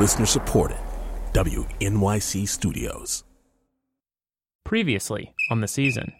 Listener 0.00 0.24
supported. 0.24 0.78
WNYC 1.34 2.48
Studios. 2.48 3.22
Previously 4.64 5.34
on 5.50 5.60
the 5.60 5.68
season. 5.68 6.14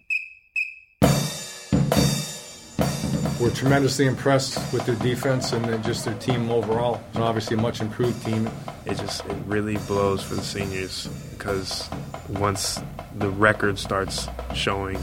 We're 3.40 3.54
tremendously 3.54 4.04
impressed 4.04 4.70
with 4.74 4.84
their 4.84 4.96
defense 4.96 5.52
and 5.52 5.64
then 5.64 5.82
just 5.82 6.04
their 6.04 6.12
team 6.16 6.50
overall. 6.50 7.02
And 7.14 7.22
obviously, 7.22 7.56
a 7.56 7.60
much 7.62 7.80
improved 7.80 8.22
team. 8.22 8.50
It 8.84 8.98
just 8.98 9.24
it 9.24 9.36
really 9.46 9.78
blows 9.78 10.22
for 10.22 10.34
the 10.34 10.42
seniors 10.42 11.06
because 11.30 11.88
once 12.28 12.82
the 13.14 13.30
record 13.30 13.78
starts 13.78 14.28
showing 14.54 14.98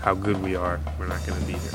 how 0.00 0.14
good 0.14 0.42
we 0.42 0.56
are, 0.56 0.80
we're 0.98 1.08
not 1.08 1.26
going 1.26 1.38
to 1.38 1.46
be 1.46 1.52
here. 1.52 1.72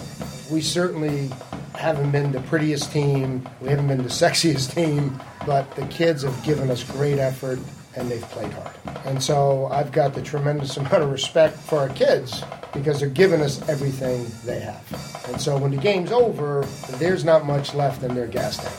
We 0.49 0.61
certainly 0.61 1.29
haven't 1.75 2.09
been 2.09 2.31
the 2.31 2.41
prettiest 2.41 2.91
team, 2.91 3.47
we 3.61 3.69
haven't 3.69 3.87
been 3.87 3.99
the 3.99 4.03
sexiest 4.09 4.73
team, 4.73 5.21
but 5.49 5.75
the 5.75 5.85
kids 5.87 6.21
have 6.21 6.43
given 6.43 6.69
us 6.69 6.83
great 6.83 7.17
effort 7.17 7.57
and 7.95 8.07
they've 8.07 8.21
played 8.21 8.53
hard. 8.53 8.75
And 9.03 9.21
so 9.21 9.65
I've 9.71 9.91
got 9.91 10.13
the 10.13 10.21
tremendous 10.21 10.77
amount 10.77 11.01
of 11.01 11.09
respect 11.09 11.57
for 11.57 11.79
our 11.79 11.89
kids 11.89 12.43
because 12.71 12.99
they're 12.99 13.09
giving 13.09 13.41
us 13.41 13.67
everything 13.67 14.27
they 14.45 14.59
have. 14.59 15.25
And 15.27 15.41
so 15.41 15.57
when 15.57 15.71
the 15.71 15.77
game's 15.77 16.11
over, 16.11 16.67
there's 16.99 17.25
not 17.25 17.47
much 17.47 17.73
left 17.73 18.03
in 18.03 18.13
their 18.13 18.27
gas 18.27 18.57
tank. 18.57 18.75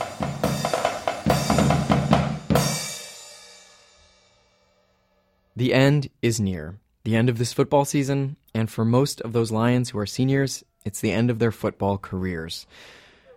The 5.56 5.74
end 5.74 6.08
is 6.22 6.38
near. 6.38 6.78
The 7.02 7.16
end 7.16 7.28
of 7.28 7.38
this 7.38 7.52
football 7.52 7.84
season, 7.84 8.36
and 8.54 8.70
for 8.70 8.84
most 8.84 9.20
of 9.22 9.32
those 9.32 9.50
Lions 9.50 9.90
who 9.90 9.98
are 9.98 10.06
seniors, 10.06 10.62
it's 10.84 11.00
the 11.00 11.10
end 11.10 11.30
of 11.30 11.40
their 11.40 11.50
football 11.50 11.98
careers. 11.98 12.64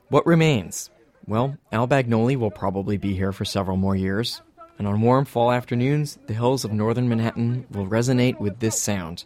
What 0.09 0.27
remains? 0.27 0.91
Well, 1.25 1.57
Al 1.71 1.87
Bagnoli 1.87 2.35
will 2.35 2.51
probably 2.51 2.97
be 2.97 3.15
here 3.15 3.31
for 3.31 3.45
several 3.45 3.77
more 3.77 3.95
years, 3.95 4.41
and 4.77 4.85
on 4.85 5.01
warm 5.01 5.23
fall 5.23 5.53
afternoons, 5.53 6.17
the 6.27 6.33
hills 6.33 6.65
of 6.65 6.73
northern 6.73 7.07
Manhattan 7.07 7.65
will 7.71 7.87
resonate 7.87 8.39
with 8.39 8.59
this 8.59 8.81
sound. 8.81 9.23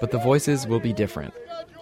But 0.00 0.10
the 0.10 0.20
voices 0.22 0.66
will 0.66 0.80
be 0.80 0.92
different. 0.92 1.32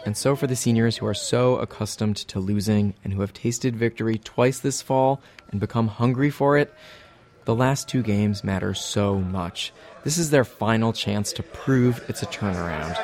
And 0.07 0.17
so, 0.17 0.37
for 0.37 0.47
the 0.47 0.57
seniors 0.57 0.97
who 0.97 1.07
are 1.07 1.15
so 1.15 1.57
accustomed 1.57 2.17
to 2.29 2.39
losing 2.39 2.95
and 3.03 3.13
who 3.13 3.21
have 3.21 3.33
tasted 3.33 3.77
victory 3.77 4.19
twice 4.19 4.61
this 4.61 4.81
fall 4.81 5.21
and 5.51 5.59
become 5.61 5.89
hungry 5.89 6.31
for 6.31 6.57
it, 6.57 6.73
the 7.45 7.55
last 7.55 7.89
two 7.89 8.03
games 8.03 8.45
matter 8.45 8.73
so 8.75 9.19
much. 9.19 9.73
This 10.05 10.19
is 10.19 10.31
their 10.31 10.45
final 10.45 10.93
chance 10.93 11.33
to 11.33 11.43
prove 11.43 12.05
it's 12.09 12.23
a 12.23 12.27
turnaround. 12.27 12.97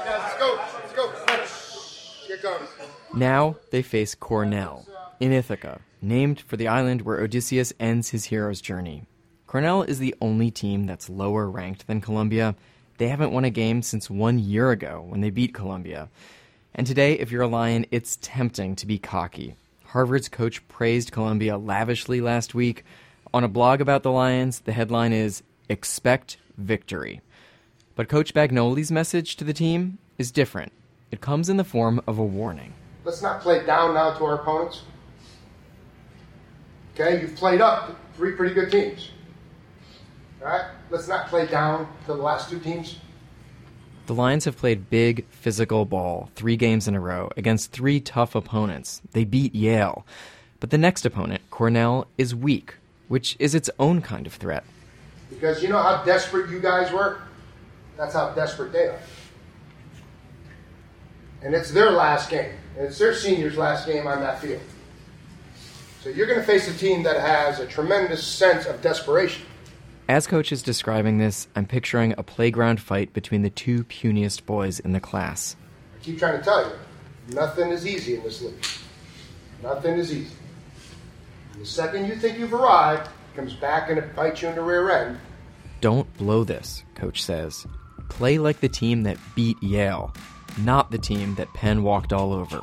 Now 3.16 3.56
they 3.70 3.82
face 3.82 4.16
Cornell 4.16 4.86
in 5.20 5.32
Ithaca, 5.32 5.80
named 6.02 6.40
for 6.40 6.56
the 6.56 6.66
island 6.66 7.02
where 7.02 7.20
Odysseus 7.20 7.72
ends 7.78 8.10
his 8.10 8.24
hero's 8.24 8.60
journey. 8.60 9.04
Cornell 9.46 9.82
is 9.82 10.00
the 10.00 10.16
only 10.20 10.50
team 10.50 10.86
that's 10.86 11.08
lower 11.08 11.48
ranked 11.48 11.86
than 11.86 12.00
Columbia. 12.00 12.56
They 12.98 13.06
haven't 13.06 13.30
won 13.30 13.44
a 13.44 13.50
game 13.50 13.82
since 13.82 14.10
one 14.10 14.40
year 14.40 14.72
ago 14.72 15.04
when 15.08 15.20
they 15.20 15.30
beat 15.30 15.54
Columbia. 15.54 16.08
And 16.74 16.88
today, 16.88 17.12
if 17.12 17.30
you're 17.30 17.42
a 17.42 17.46
Lion, 17.46 17.86
it's 17.92 18.18
tempting 18.20 18.74
to 18.76 18.86
be 18.86 18.98
cocky. 18.98 19.54
Harvard's 19.84 20.28
coach 20.28 20.66
praised 20.66 21.12
Columbia 21.12 21.56
lavishly 21.56 22.20
last 22.20 22.52
week. 22.52 22.84
On 23.32 23.44
a 23.44 23.48
blog 23.48 23.80
about 23.80 24.02
the 24.02 24.10
Lions, 24.10 24.58
the 24.58 24.72
headline 24.72 25.12
is 25.12 25.44
Expect 25.68 26.36
Victory. 26.58 27.20
But 27.94 28.08
Coach 28.08 28.34
Bagnoli's 28.34 28.90
message 28.90 29.36
to 29.36 29.44
the 29.44 29.52
team 29.52 29.98
is 30.18 30.32
different. 30.32 30.72
It 31.12 31.20
comes 31.20 31.48
in 31.48 31.58
the 31.58 31.62
form 31.62 32.00
of 32.08 32.18
a 32.18 32.24
warning. 32.24 32.72
Let's 33.04 33.20
not 33.20 33.40
play 33.40 33.64
down 33.66 33.94
now 33.94 34.16
to 34.16 34.24
our 34.24 34.34
opponents. 34.36 34.82
Okay, 36.94 37.20
you've 37.20 37.36
played 37.36 37.60
up 37.60 37.96
three 38.16 38.32
pretty 38.32 38.54
good 38.54 38.70
teams. 38.70 39.10
All 40.40 40.48
right, 40.48 40.66
let's 40.90 41.08
not 41.08 41.28
play 41.28 41.46
down 41.46 41.86
to 42.06 42.08
the 42.08 42.14
last 42.14 42.50
two 42.50 42.58
teams. 42.58 42.98
The 44.06 44.14
Lions 44.14 44.44
have 44.44 44.56
played 44.56 44.90
big, 44.90 45.26
physical 45.28 45.84
ball 45.86 46.30
three 46.34 46.56
games 46.56 46.86
in 46.86 46.94
a 46.94 47.00
row 47.00 47.30
against 47.36 47.72
three 47.72 48.00
tough 48.00 48.34
opponents. 48.34 49.00
They 49.12 49.24
beat 49.24 49.54
Yale. 49.54 50.06
But 50.60 50.70
the 50.70 50.78
next 50.78 51.04
opponent, 51.04 51.42
Cornell, 51.50 52.06
is 52.16 52.34
weak, 52.34 52.74
which 53.08 53.36
is 53.38 53.54
its 53.54 53.70
own 53.78 54.02
kind 54.02 54.26
of 54.26 54.34
threat. 54.34 54.64
Because 55.30 55.62
you 55.62 55.68
know 55.68 55.82
how 55.82 56.02
desperate 56.04 56.50
you 56.50 56.60
guys 56.60 56.92
were? 56.92 57.22
That's 57.96 58.14
how 58.14 58.30
desperate 58.30 58.72
they 58.72 58.86
are. 58.86 59.00
And 61.44 61.54
it's 61.54 61.70
their 61.70 61.90
last 61.90 62.30
game. 62.30 62.52
And 62.76 62.86
it's 62.86 62.98
their 62.98 63.14
seniors' 63.14 63.56
last 63.56 63.86
game 63.86 64.06
on 64.06 64.20
that 64.20 64.40
field. 64.40 64.62
So 66.02 66.08
you're 66.08 66.26
going 66.26 66.40
to 66.40 66.44
face 66.44 66.68
a 66.68 66.76
team 66.76 67.02
that 67.04 67.20
has 67.20 67.60
a 67.60 67.66
tremendous 67.66 68.26
sense 68.26 68.66
of 68.66 68.80
desperation. 68.82 69.44
As 70.08 70.26
coach 70.26 70.52
is 70.52 70.62
describing 70.62 71.18
this, 71.18 71.48
I'm 71.54 71.66
picturing 71.66 72.14
a 72.18 72.22
playground 72.22 72.80
fight 72.80 73.12
between 73.12 73.42
the 73.42 73.50
two 73.50 73.84
puniest 73.84 74.44
boys 74.44 74.80
in 74.80 74.92
the 74.92 75.00
class. 75.00 75.56
I 75.98 76.02
keep 76.02 76.18
trying 76.18 76.38
to 76.38 76.44
tell 76.44 76.66
you, 76.66 76.74
nothing 77.34 77.70
is 77.70 77.86
easy 77.86 78.16
in 78.16 78.22
this 78.22 78.42
league. 78.42 78.66
Nothing 79.62 79.94
is 79.94 80.12
easy. 80.12 80.34
And 81.52 81.62
the 81.62 81.66
second 81.66 82.06
you 82.06 82.16
think 82.16 82.38
you've 82.38 82.52
arrived, 82.52 83.06
it 83.06 83.36
comes 83.36 83.54
back 83.54 83.88
and 83.88 83.98
it 83.98 84.14
bites 84.14 84.42
you 84.42 84.48
in 84.48 84.56
the 84.56 84.62
rear 84.62 84.90
end. 84.90 85.18
Don't 85.80 86.12
blow 86.18 86.44
this, 86.44 86.84
coach 86.94 87.22
says. 87.22 87.66
Play 88.10 88.36
like 88.38 88.60
the 88.60 88.68
team 88.68 89.04
that 89.04 89.16
beat 89.34 89.56
Yale, 89.62 90.12
not 90.58 90.90
the 90.90 90.98
team 90.98 91.34
that 91.34 91.52
Penn 91.52 91.82
walked 91.82 92.12
all 92.12 92.32
over. 92.32 92.62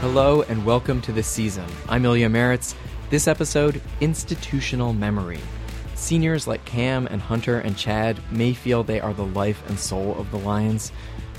Hello 0.00 0.42
and 0.42 0.64
welcome 0.64 1.00
to 1.02 1.12
the 1.12 1.22
season. 1.22 1.66
I'm 1.88 2.04
Ilya 2.04 2.28
Marritz. 2.28 2.74
This 3.10 3.26
episode, 3.26 3.80
Institutional 4.00 4.92
Memory. 4.92 5.40
Seniors 5.94 6.46
like 6.46 6.64
Cam 6.64 7.06
and 7.06 7.20
Hunter 7.20 7.58
and 7.60 7.76
Chad 7.76 8.20
may 8.30 8.52
feel 8.52 8.82
they 8.82 9.00
are 9.00 9.14
the 9.14 9.24
life 9.24 9.62
and 9.68 9.78
soul 9.78 10.14
of 10.18 10.30
the 10.30 10.38
Lions, 10.38 10.92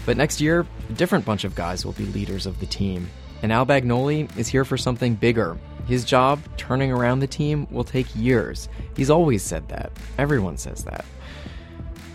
but 0.05 0.17
next 0.17 0.41
year, 0.41 0.65
a 0.89 0.93
different 0.93 1.25
bunch 1.25 1.43
of 1.43 1.55
guys 1.55 1.85
will 1.85 1.93
be 1.93 2.05
leaders 2.05 2.45
of 2.45 2.59
the 2.59 2.65
team. 2.65 3.09
And 3.43 3.51
Al 3.51 3.65
Bagnoli 3.65 4.35
is 4.37 4.47
here 4.47 4.65
for 4.65 4.77
something 4.77 5.15
bigger. 5.15 5.57
His 5.87 6.03
job, 6.03 6.39
turning 6.57 6.91
around 6.91 7.19
the 7.19 7.27
team, 7.27 7.67
will 7.69 7.83
take 7.83 8.07
years. 8.15 8.69
He's 8.95 9.09
always 9.11 9.43
said 9.43 9.67
that. 9.69 9.91
Everyone 10.17 10.57
says 10.57 10.83
that. 10.85 11.05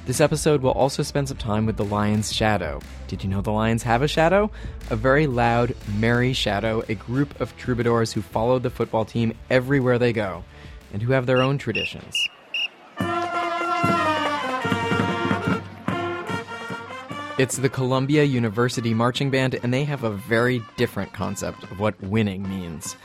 This 0.07 0.21
episode 0.21 0.63
will 0.63 0.73
also 0.73 1.03
spend 1.03 1.29
some 1.29 1.37
time 1.37 1.67
with 1.67 1.77
the 1.77 1.85
Lion's 1.85 2.33
Shadow. 2.33 2.81
Did 3.07 3.23
you 3.23 3.31
know 3.31 3.43
the 3.43 3.53
Lions 3.53 3.83
have 3.83 4.03
a 4.03 4.09
shadow? 4.09 4.51
A 4.89 4.97
very 4.97 5.27
loud, 5.27 5.77
merry 5.99 6.33
shadow, 6.33 6.83
a 6.89 6.95
group 6.95 7.41
of 7.41 7.57
troubadours 7.57 8.13
who 8.13 8.23
follow 8.23 8.59
the 8.59 8.71
football 8.71 9.05
team 9.05 9.35
everywhere 9.51 9.99
they 9.99 10.13
go, 10.13 10.43
and 10.93 11.03
who 11.03 11.13
have 11.13 11.27
their 11.27 11.43
own 11.43 11.59
traditions. 11.59 12.17
It's 17.39 17.57
the 17.57 17.71
Columbia 17.71 18.25
University 18.25 18.93
Marching 18.95 19.31
Band, 19.31 19.59
and 19.63 19.73
they 19.73 19.85
have 19.85 20.03
a 20.03 20.11
very 20.11 20.63
different 20.77 21.13
concept 21.13 21.63
of 21.65 21.79
what 21.79 21.99
winning 22.03 22.49
means. 22.49 22.97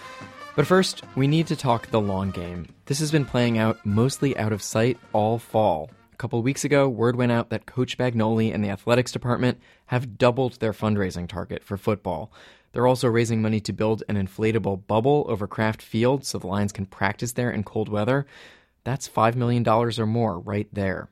But 0.55 0.65
first, 0.65 1.03
we 1.15 1.27
need 1.27 1.47
to 1.47 1.55
talk 1.55 1.87
the 1.87 2.01
long 2.01 2.31
game. 2.31 2.67
This 2.85 2.99
has 2.99 3.11
been 3.11 3.25
playing 3.25 3.57
out 3.57 3.85
mostly 3.85 4.35
out 4.37 4.53
of 4.53 4.63
sight 4.63 4.97
all 5.13 5.37
fall. 5.37 5.89
A 6.15 6.17
couple 6.17 6.41
weeks 6.41 6.63
ago, 6.63 6.87
word 6.87 7.17
went 7.17 7.33
out 7.33 7.49
that 7.49 7.65
Coach 7.65 7.97
Bagnoli 7.97 8.53
and 8.53 8.63
the 8.63 8.69
athletics 8.69 9.11
department 9.11 9.59
have 9.87 10.17
doubled 10.17 10.61
their 10.61 10.71
fundraising 10.71 11.27
target 11.27 11.61
for 11.61 11.75
football. 11.75 12.31
They're 12.71 12.87
also 12.87 13.09
raising 13.09 13.41
money 13.41 13.59
to 13.59 13.73
build 13.73 14.01
an 14.07 14.15
inflatable 14.15 14.87
bubble 14.87 15.25
over 15.27 15.45
Kraft 15.45 15.81
Field 15.81 16.25
so 16.25 16.37
the 16.37 16.47
Lions 16.47 16.71
can 16.71 16.85
practice 16.85 17.33
there 17.33 17.51
in 17.51 17.65
cold 17.65 17.89
weather. 17.89 18.25
That's 18.85 19.09
$5 19.09 19.35
million 19.35 19.67
or 19.67 20.05
more 20.05 20.39
right 20.39 20.69
there. 20.71 21.09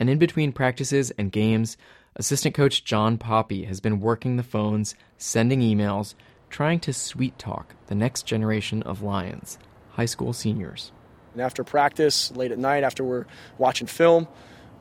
And 0.00 0.08
in 0.08 0.16
between 0.16 0.52
practices 0.52 1.10
and 1.18 1.30
games, 1.30 1.76
assistant 2.14 2.54
coach 2.54 2.82
John 2.82 3.18
Poppy 3.18 3.64
has 3.64 3.80
been 3.80 4.00
working 4.00 4.38
the 4.38 4.42
phones, 4.42 4.94
sending 5.18 5.60
emails, 5.60 6.14
trying 6.48 6.80
to 6.80 6.94
sweet 6.94 7.38
talk 7.38 7.74
the 7.88 7.94
next 7.94 8.22
generation 8.22 8.82
of 8.84 9.02
Lions, 9.02 9.58
high 9.90 10.06
school 10.06 10.32
seniors. 10.32 10.92
And 11.36 11.42
after 11.42 11.62
practice, 11.64 12.34
late 12.34 12.50
at 12.50 12.58
night, 12.58 12.82
after 12.82 13.04
we're 13.04 13.26
watching 13.58 13.86
film, 13.86 14.26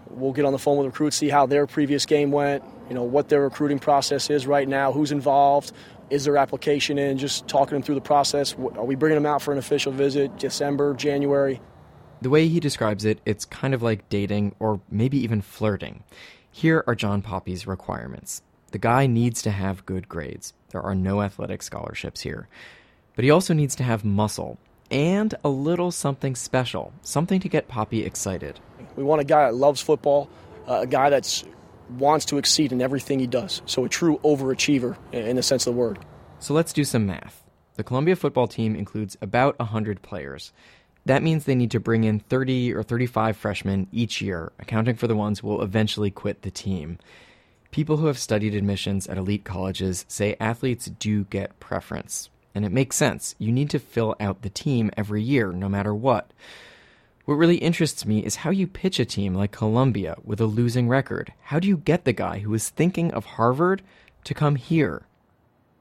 we'll 0.10 0.34
get 0.34 0.46
on 0.46 0.54
the 0.54 0.60
phone 0.60 0.78
with 0.78 0.88
recruits, 0.88 1.18
see 1.18 1.30
how 1.30 1.46
their 1.46 1.68
previous 1.68 2.06
game 2.06 2.32
went, 2.32 2.64
you 2.90 2.96
know, 2.96 3.04
what 3.04 3.30
their 3.30 3.42
recruiting 3.42 3.80
process 3.80 4.30
is 4.30 4.48
right 4.48 4.68
now, 4.68 4.92
who's 4.92 5.12
involved, 5.12 5.72
is 6.10 6.26
their 6.26 6.38
application 6.38 6.98
in, 6.98 7.18
just 7.18 7.48
talking 7.48 7.76
them 7.76 7.82
through 7.82 7.96
the 7.96 8.02
process. 8.02 8.54
Are 8.54 8.86
we 8.86 8.96
bringing 8.96 9.16
them 9.16 9.26
out 9.26 9.42
for 9.42 9.52
an 9.52 9.58
official 9.58 9.92
visit, 9.92 10.38
December, 10.38 10.94
January? 10.94 11.62
The 12.22 12.30
way 12.30 12.48
he 12.48 12.60
describes 12.60 13.06
it, 13.06 13.20
it's 13.26 13.46
kind 13.46 13.74
of 13.74 13.82
like 13.82 14.08
dating 14.10 14.56
or 14.60 14.80
maybe 14.90 15.18
even 15.18 15.42
flirting. 15.42 16.04
Here 16.52 16.84
are 16.88 16.96
John 16.96 17.22
Poppy's 17.22 17.68
requirements. 17.68 18.42
The 18.72 18.78
guy 18.78 19.08
needs 19.08 19.42
to 19.44 19.52
have 19.52 19.86
good 19.86 20.08
grades. 20.08 20.54
There 20.70 20.82
are 20.82 20.96
no 20.96 21.22
athletic 21.22 21.62
scholarships 21.62 22.22
here. 22.22 22.48
But 23.16 23.26
he 23.26 23.32
also 23.32 23.54
needs 23.54 23.76
to 23.76 23.84
have 23.84 24.04
muscle 24.04 24.58
and 24.92 25.34
a 25.44 25.50
little 25.50 25.92
something 25.92 26.36
special, 26.36 26.94
something 27.02 27.40
to 27.40 27.50
get 27.50 27.68
Poppy 27.68 28.04
excited. 28.04 28.60
We 28.96 29.04
want 29.04 29.22
a 29.22 29.26
guy 29.26 29.46
that 29.46 29.56
loves 29.56 29.82
football, 29.82 30.30
uh, 30.68 30.82
a 30.82 30.88
guy 30.88 31.10
that's 31.10 31.44
wants 31.90 32.26
to 32.26 32.38
exceed 32.38 32.72
in 32.72 32.82
everything 32.82 33.20
he 33.20 33.28
does. 33.28 33.62
So 33.66 33.86
a 33.86 33.90
true 33.90 34.20
overachiever 34.24 34.98
in 35.12 35.36
the 35.36 35.44
sense 35.44 35.68
of 35.68 35.74
the 35.74 35.80
word. 35.80 36.00
So 36.40 36.54
let's 36.54 36.74
do 36.74 36.84
some 36.84 37.06
math. 37.06 37.44
The 37.76 37.84
Columbia 37.84 38.16
football 38.16 38.48
team 38.48 38.76
includes 38.76 39.18
about 39.22 39.60
100 39.60 40.02
players. 40.02 40.54
That 41.06 41.22
means 41.22 41.46
they 41.46 41.56
need 41.56 41.72
to 41.72 41.80
bring 41.80 42.04
in 42.04 42.20
30 42.20 42.74
or 42.74 42.82
35 42.82 43.38
freshmen 43.38 43.88
each 43.92 44.22
year, 44.22 44.52
accounting 44.58 44.96
for 44.96 45.08
the 45.08 45.16
ones 45.16 45.40
who 45.40 45.48
will 45.48 45.62
eventually 45.62 46.10
quit 46.10 46.42
the 46.42 46.50
team. 46.50 46.98
People 47.70 47.98
who 47.98 48.08
have 48.08 48.18
studied 48.18 48.56
admissions 48.56 49.06
at 49.06 49.18
elite 49.18 49.44
colleges 49.44 50.06
say 50.08 50.36
athletes 50.40 50.86
do 50.86 51.26
get 51.26 51.60
preference. 51.60 52.30
And 52.56 52.66
it 52.66 52.72
makes 52.72 52.96
sense. 52.96 53.36
You 53.38 53.52
need 53.52 53.70
to 53.72 53.80
fill 53.80 54.16
out 54.20 54.42
the 54.42 54.50
team 54.50 54.90
every 54.98 55.22
year, 55.22 55.52
no 55.52 55.70
matter 55.70 55.94
what. 55.94 56.32
What 57.26 57.36
really 57.36 57.58
interests 57.58 58.06
me 58.06 58.20
is 58.24 58.38
how 58.38 58.50
you 58.50 58.66
pitch 58.66 59.00
a 59.00 59.06
team 59.06 59.36
like 59.36 59.52
Columbia 59.52 60.16
with 60.24 60.40
a 60.40 60.46
losing 60.46 60.88
record. 60.88 61.34
How 61.44 61.60
do 61.60 61.68
you 61.68 61.76
get 61.76 62.06
the 62.06 62.14
guy 62.14 62.40
who 62.40 62.54
is 62.54 62.70
thinking 62.70 63.12
of 63.14 63.26
Harvard 63.26 63.82
to 64.24 64.34
come 64.34 64.56
here? 64.56 65.06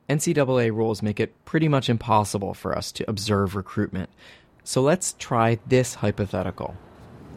NCAA 0.09 0.75
rules 0.75 1.03
make 1.03 1.21
it 1.21 1.45
pretty 1.45 1.69
much 1.69 1.89
impossible 1.89 2.55
for 2.55 2.77
us 2.77 2.91
to 2.93 3.09
observe 3.09 3.55
recruitment. 3.55 4.11
So 4.65 4.83
let's 4.83 5.15
try 5.19 5.59
this 5.67 5.95
hypothetical. 5.95 6.77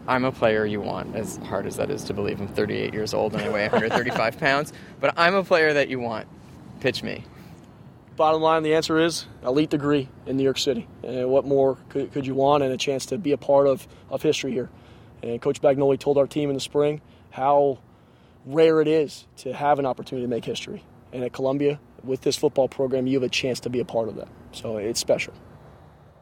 I'm 0.07 0.23
a 0.23 0.31
player 0.31 0.65
you 0.65 0.79
want, 0.79 1.15
as 1.15 1.35
hard 1.37 1.65
as 1.67 1.75
that 1.75 1.91
is 1.91 2.03
to 2.05 2.13
believe. 2.13 2.39
I'm 2.39 2.47
38 2.47 2.93
years 2.93 3.13
old 3.13 3.33
and 3.33 3.41
I 3.43 3.49
weigh 3.49 3.63
135 3.63 4.39
pounds, 4.39 4.71
but 5.01 5.13
I'm 5.17 5.35
a 5.35 5.43
player 5.43 5.73
that 5.73 5.89
you 5.89 5.99
want. 5.99 6.27
Pitch 6.79 7.03
me. 7.03 7.25
Bottom 8.17 8.41
line, 8.41 8.63
the 8.63 8.73
answer 8.73 8.97
is 8.97 9.27
elite 9.45 9.69
degree 9.69 10.09
in 10.25 10.37
New 10.37 10.43
York 10.43 10.57
City. 10.57 10.87
And 11.03 11.29
what 11.29 11.45
more 11.45 11.77
could, 11.89 12.11
could 12.11 12.25
you 12.25 12.33
want 12.33 12.63
and 12.63 12.73
a 12.73 12.77
chance 12.77 13.05
to 13.07 13.17
be 13.19 13.31
a 13.31 13.37
part 13.37 13.67
of, 13.67 13.87
of 14.09 14.23
history 14.23 14.51
here? 14.51 14.69
And 15.21 15.39
Coach 15.39 15.61
Bagnoli 15.61 15.99
told 15.99 16.17
our 16.17 16.25
team 16.25 16.49
in 16.49 16.55
the 16.55 16.59
spring 16.59 17.01
how 17.29 17.77
rare 18.43 18.81
it 18.81 18.87
is 18.87 19.27
to 19.37 19.53
have 19.53 19.77
an 19.77 19.85
opportunity 19.85 20.25
to 20.25 20.29
make 20.29 20.45
history. 20.45 20.83
And 21.13 21.23
at 21.23 21.31
Columbia, 21.31 21.79
with 22.03 22.21
this 22.21 22.35
football 22.35 22.67
program, 22.67 23.05
you 23.05 23.17
have 23.17 23.23
a 23.23 23.29
chance 23.29 23.59
to 23.61 23.69
be 23.69 23.79
a 23.79 23.85
part 23.85 24.09
of 24.09 24.15
that. 24.15 24.29
So 24.51 24.77
it's 24.77 24.99
special. 24.99 25.35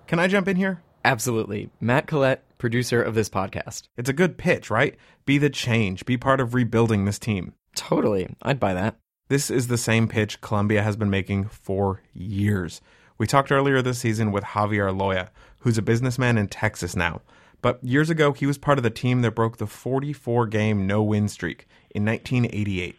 Can 0.07 0.19
I 0.19 0.27
jump 0.27 0.49
in 0.49 0.57
here? 0.57 0.83
Absolutely. 1.05 1.69
Matt 1.79 2.07
Collette, 2.07 2.43
producer 2.57 3.01
of 3.01 3.15
this 3.15 3.29
podcast. 3.29 3.83
It's 3.95 4.09
a 4.09 4.13
good 4.13 4.37
pitch, 4.37 4.69
right? 4.69 4.97
Be 5.25 5.37
the 5.37 5.49
change, 5.49 6.05
be 6.05 6.17
part 6.17 6.41
of 6.41 6.53
rebuilding 6.53 7.05
this 7.05 7.19
team. 7.19 7.53
Totally. 7.73 8.27
I'd 8.41 8.59
buy 8.59 8.73
that. 8.73 8.97
This 9.27 9.49
is 9.49 9.69
the 9.69 9.77
same 9.77 10.07
pitch 10.07 10.39
Columbia 10.39 10.83
has 10.83 10.95
been 10.95 11.09
making 11.09 11.45
for 11.45 12.03
years. 12.13 12.79
We 13.17 13.25
talked 13.25 13.51
earlier 13.51 13.81
this 13.81 13.97
season 13.97 14.31
with 14.31 14.43
Javier 14.43 14.95
Loya, 14.95 15.29
who's 15.61 15.79
a 15.79 15.81
businessman 15.81 16.37
in 16.37 16.47
Texas 16.47 16.95
now. 16.95 17.21
But 17.59 17.83
years 17.83 18.11
ago, 18.11 18.33
he 18.33 18.45
was 18.45 18.59
part 18.59 18.77
of 18.77 18.83
the 18.83 18.91
team 18.91 19.23
that 19.23 19.31
broke 19.31 19.57
the 19.57 19.65
44 19.65 20.45
game 20.45 20.85
no 20.85 21.01
win 21.01 21.27
streak 21.27 21.67
in 21.89 22.05
1988 22.05 22.95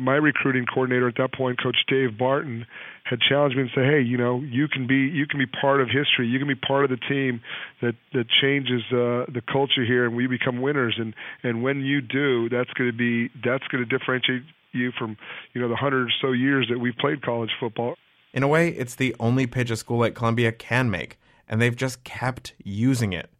my 0.00 0.14
recruiting 0.14 0.64
coordinator 0.64 1.08
at 1.08 1.16
that 1.16 1.34
point, 1.34 1.60
Coach 1.60 1.76
Dave 1.88 2.16
Barton, 2.16 2.66
had 3.02 3.18
challenged 3.20 3.56
me 3.56 3.62
and 3.62 3.70
said, 3.74 3.84
"Hey, 3.84 4.00
you 4.00 4.16
know, 4.16 4.40
you 4.40 4.68
can 4.68 4.86
be 4.86 4.94
you 4.94 5.26
can 5.26 5.40
be 5.40 5.46
part 5.46 5.80
of 5.80 5.88
history. 5.88 6.28
You 6.28 6.38
can 6.38 6.46
be 6.46 6.54
part 6.54 6.84
of 6.84 6.90
the 6.90 7.04
team 7.08 7.40
that 7.82 7.96
that 8.12 8.26
changes 8.40 8.82
uh, 8.92 9.26
the 9.26 9.42
culture 9.50 9.84
here, 9.84 10.04
and 10.04 10.14
we 10.14 10.28
become 10.28 10.60
winners. 10.60 10.96
And 10.98 11.14
and 11.42 11.64
when 11.64 11.80
you 11.80 12.00
do, 12.00 12.48
that's 12.48 12.72
going 12.74 12.90
to 12.90 12.96
be 12.96 13.28
that's 13.44 13.66
going 13.68 13.84
to 13.84 13.98
differentiate 13.98 14.42
you 14.72 14.92
from 14.98 15.16
you 15.54 15.60
know 15.60 15.68
the 15.68 15.76
hundred 15.76 16.08
or 16.08 16.12
so 16.20 16.32
years 16.32 16.66
that 16.70 16.78
we've 16.78 16.96
played 16.96 17.22
college 17.22 17.50
football." 17.58 17.94
In 18.32 18.42
a 18.42 18.48
way, 18.48 18.68
it's 18.68 18.94
the 18.94 19.16
only 19.18 19.46
pitch 19.46 19.70
a 19.70 19.76
school 19.76 19.98
like 19.98 20.14
Columbia 20.14 20.52
can 20.52 20.90
make, 20.90 21.18
and 21.48 21.60
they've 21.60 21.74
just 21.74 22.04
kept 22.04 22.52
using 22.62 23.12
it. 23.12 23.30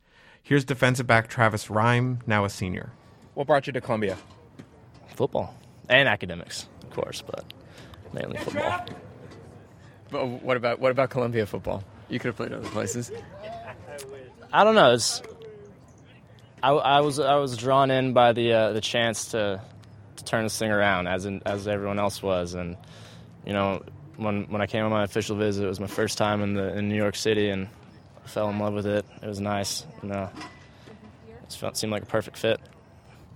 Here's 0.42 0.64
defensive 0.64 1.06
back 1.06 1.28
Travis 1.28 1.68
Rhyme, 1.68 2.20
now 2.26 2.44
a 2.44 2.50
senior. 2.50 2.92
What 3.34 3.46
brought 3.46 3.66
you 3.66 3.72
to 3.74 3.80
Columbia? 3.80 4.16
Football 5.14 5.54
and 5.88 6.08
academics, 6.08 6.68
of 6.82 6.90
course, 6.90 7.22
but 7.22 7.44
mainly 8.12 8.38
football. 8.38 8.86
But 10.10 10.26
what 10.42 10.56
about 10.56 10.80
what 10.80 10.90
about 10.90 11.10
Columbia 11.10 11.46
football? 11.46 11.84
You 12.08 12.18
could 12.18 12.28
have 12.28 12.36
played 12.36 12.52
other 12.52 12.68
places. 12.68 13.12
I 14.52 14.64
don't 14.64 14.74
know. 14.74 14.94
It's, 14.94 15.22
I, 16.62 16.70
I 16.70 17.00
was 17.00 17.20
I 17.20 17.36
was 17.36 17.56
drawn 17.56 17.90
in 17.90 18.14
by 18.14 18.32
the 18.32 18.52
uh, 18.52 18.72
the 18.72 18.80
chance 18.80 19.26
to 19.32 19.62
to 20.18 20.24
turn 20.24 20.44
this 20.44 20.58
thing 20.58 20.70
around, 20.70 21.06
as 21.06 21.26
in, 21.26 21.42
as 21.46 21.66
everyone 21.66 21.98
else 21.98 22.22
was, 22.22 22.54
and 22.54 22.76
you 23.46 23.52
know 23.52 23.82
when 24.16 24.44
when 24.44 24.60
I 24.60 24.66
came 24.66 24.84
on 24.84 24.90
my 24.90 25.04
official 25.04 25.36
visit, 25.36 25.64
it 25.64 25.68
was 25.68 25.80
my 25.80 25.86
first 25.86 26.18
time 26.18 26.42
in 26.42 26.54
the 26.54 26.76
in 26.76 26.88
New 26.88 26.96
York 26.96 27.16
City, 27.16 27.48
and 27.48 27.68
I 28.24 28.28
fell 28.28 28.50
in 28.50 28.58
love 28.58 28.74
with 28.74 28.86
it. 28.86 29.06
It 29.22 29.26
was 29.26 29.40
nice, 29.40 29.86
you 30.02 30.08
know. 30.10 30.28
It 31.44 31.52
felt, 31.52 31.76
seemed 31.76 31.92
like 31.92 32.02
a 32.02 32.06
perfect 32.06 32.36
fit. 32.36 32.60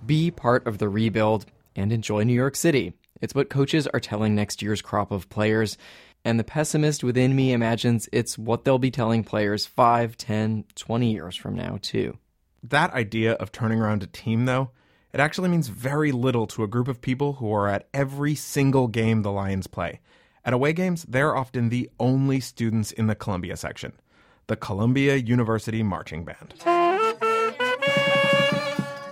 Be 0.05 0.29
part 0.29 0.67
of 0.67 0.77
the 0.77 0.89
rebuild 0.89 1.45
and 1.75 1.91
enjoy 1.91 2.23
New 2.23 2.33
York 2.33 2.55
City. 2.55 2.93
It's 3.21 3.33
what 3.33 3.49
coaches 3.49 3.87
are 3.87 3.99
telling 3.99 4.35
next 4.35 4.61
year's 4.61 4.81
crop 4.81 5.11
of 5.11 5.29
players, 5.29 5.77
and 6.25 6.39
the 6.39 6.43
pessimist 6.43 7.03
within 7.03 7.35
me 7.35 7.53
imagines 7.53 8.09
it's 8.11 8.37
what 8.37 8.65
they'll 8.65 8.77
be 8.77 8.91
telling 8.91 9.23
players 9.23 9.65
5, 9.65 10.17
10, 10.17 10.65
20 10.75 11.11
years 11.11 11.35
from 11.35 11.55
now, 11.55 11.79
too. 11.81 12.17
That 12.63 12.93
idea 12.93 13.33
of 13.33 13.51
turning 13.51 13.79
around 13.79 14.03
a 14.03 14.07
team, 14.07 14.45
though, 14.45 14.71
it 15.13 15.19
actually 15.19 15.49
means 15.49 15.67
very 15.67 16.11
little 16.11 16.47
to 16.47 16.63
a 16.63 16.67
group 16.67 16.87
of 16.87 16.99
people 17.01 17.33
who 17.33 17.53
are 17.53 17.67
at 17.69 17.87
every 17.93 18.33
single 18.33 18.87
game 18.87 19.21
the 19.21 19.31
Lions 19.31 19.67
play. 19.67 19.99
At 20.43 20.53
away 20.53 20.73
games, 20.73 21.05
they're 21.07 21.35
often 21.35 21.69
the 21.69 21.89
only 21.99 22.39
students 22.39 22.91
in 22.91 23.07
the 23.07 23.15
Columbia 23.15 23.55
section 23.55 23.93
the 24.47 24.55
Columbia 24.57 25.15
University 25.15 25.83
Marching 25.83 26.25
Band. 26.25 26.55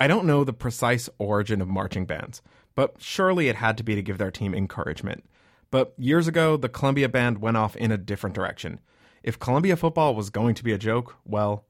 I 0.01 0.07
don't 0.07 0.25
know 0.25 0.43
the 0.43 0.51
precise 0.51 1.07
origin 1.19 1.61
of 1.61 1.69
marching 1.69 2.05
bands, 2.05 2.41
but 2.75 2.95
surely 2.99 3.47
it 3.47 3.55
had 3.55 3.77
to 3.77 3.83
be 3.83 3.95
to 3.95 4.01
give 4.01 4.17
their 4.17 4.31
team 4.31 4.53
encouragement. 4.53 5.23
But 5.69 5.93
years 5.97 6.27
ago, 6.27 6.57
the 6.57 6.67
Columbia 6.67 7.07
Band 7.07 7.37
went 7.37 7.55
off 7.55 7.77
in 7.77 7.93
a 7.93 7.97
different 7.97 8.35
direction. 8.35 8.81
If 9.23 9.39
Columbia 9.39 9.77
football 9.77 10.15
was 10.15 10.29
going 10.29 10.55
to 10.55 10.65
be 10.65 10.73
a 10.73 10.77
joke, 10.77 11.15
well, 11.23 11.63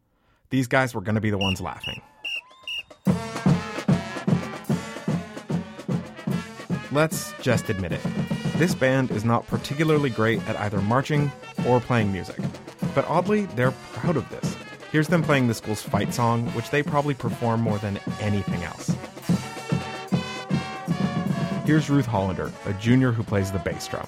these 0.49 0.67
guys 0.67 0.95
were 0.95 1.01
going 1.01 1.15
to 1.15 1.21
be 1.21 1.29
the 1.29 1.37
ones 1.37 1.61
laughing. 1.61 2.01
Let's 6.93 7.33
just 7.41 7.69
admit 7.69 7.93
it. 7.93 8.01
This 8.57 8.75
band 8.75 9.11
is 9.11 9.23
not 9.23 9.47
particularly 9.47 10.09
great 10.09 10.45
at 10.47 10.57
either 10.57 10.81
marching 10.81 11.31
or 11.65 11.79
playing 11.79 12.11
music. 12.11 12.37
But 12.93 13.05
oddly, 13.07 13.45
they're 13.55 13.71
proud 13.93 14.17
of 14.17 14.29
this. 14.29 14.57
Here's 14.91 15.07
them 15.07 15.23
playing 15.23 15.47
the 15.47 15.53
school's 15.53 15.81
fight 15.81 16.13
song, 16.13 16.47
which 16.47 16.69
they 16.69 16.83
probably 16.83 17.13
perform 17.13 17.61
more 17.61 17.77
than 17.77 17.97
anything 18.19 18.63
else. 18.63 18.93
Here's 21.65 21.89
Ruth 21.89 22.05
Hollander, 22.05 22.51
a 22.65 22.73
junior 22.73 23.13
who 23.13 23.23
plays 23.23 23.53
the 23.53 23.59
bass 23.59 23.87
drum. 23.87 24.07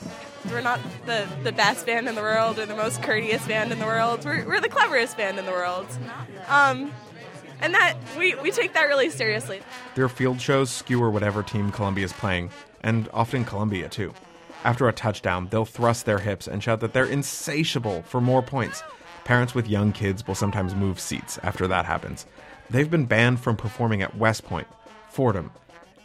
We're 0.52 0.60
not 0.60 0.82
the, 1.06 1.26
the 1.44 1.54
best 1.54 1.86
band 1.86 2.10
in 2.10 2.16
the 2.16 2.22
world 2.22 2.60
or 2.60 2.66
the 2.66 2.76
most 2.76 3.02
courteous 3.02 3.48
band 3.48 3.72
in 3.72 3.80
the 3.80 3.86
world. 3.86 4.26
We're, 4.26 4.46
we're 4.46 4.60
the 4.60 4.68
cleverest 4.68 5.16
band 5.16 5.40
in 5.40 5.46
the 5.46 5.52
world. 5.52 5.88
Um, 6.50 6.92
and 7.62 7.74
that 7.74 7.96
we, 8.18 8.36
we 8.36 8.52
take 8.52 8.74
that 8.74 8.84
really 8.84 9.10
seriously. 9.10 9.62
Their 9.96 10.10
field 10.10 10.42
shows 10.42 10.70
skewer 10.70 11.10
whatever 11.10 11.44
team 11.44 11.72
Columbia 11.72 12.04
is 12.04 12.12
playing, 12.12 12.50
and 12.84 13.10
often 13.14 13.46
Columbia 13.46 13.90
too. 13.90 14.14
After 14.64 14.88
a 14.88 14.94
touchdown, 14.94 15.48
they'll 15.50 15.66
thrust 15.66 16.06
their 16.06 16.20
hips 16.20 16.48
and 16.48 16.62
shout 16.64 16.80
that 16.82 16.94
they're 16.94 17.06
insatiable 17.06 18.04
for 18.04 18.22
more 18.22 18.42
points, 18.42 18.84
Parents 19.24 19.56
with 19.56 19.70
young 19.70 19.94
kids 19.94 20.28
will 20.28 20.36
sometimes 20.36 20.76
move 20.76 21.00
seats 21.00 21.40
after 21.44 21.66
that 21.68 21.86
happens. 21.86 22.26
They've 22.70 22.90
been 22.90 23.06
banned 23.06 23.40
from 23.40 23.56
performing 23.56 24.02
at 24.02 24.18
West 24.18 24.44
Point, 24.44 24.68
Fordham, 25.08 25.52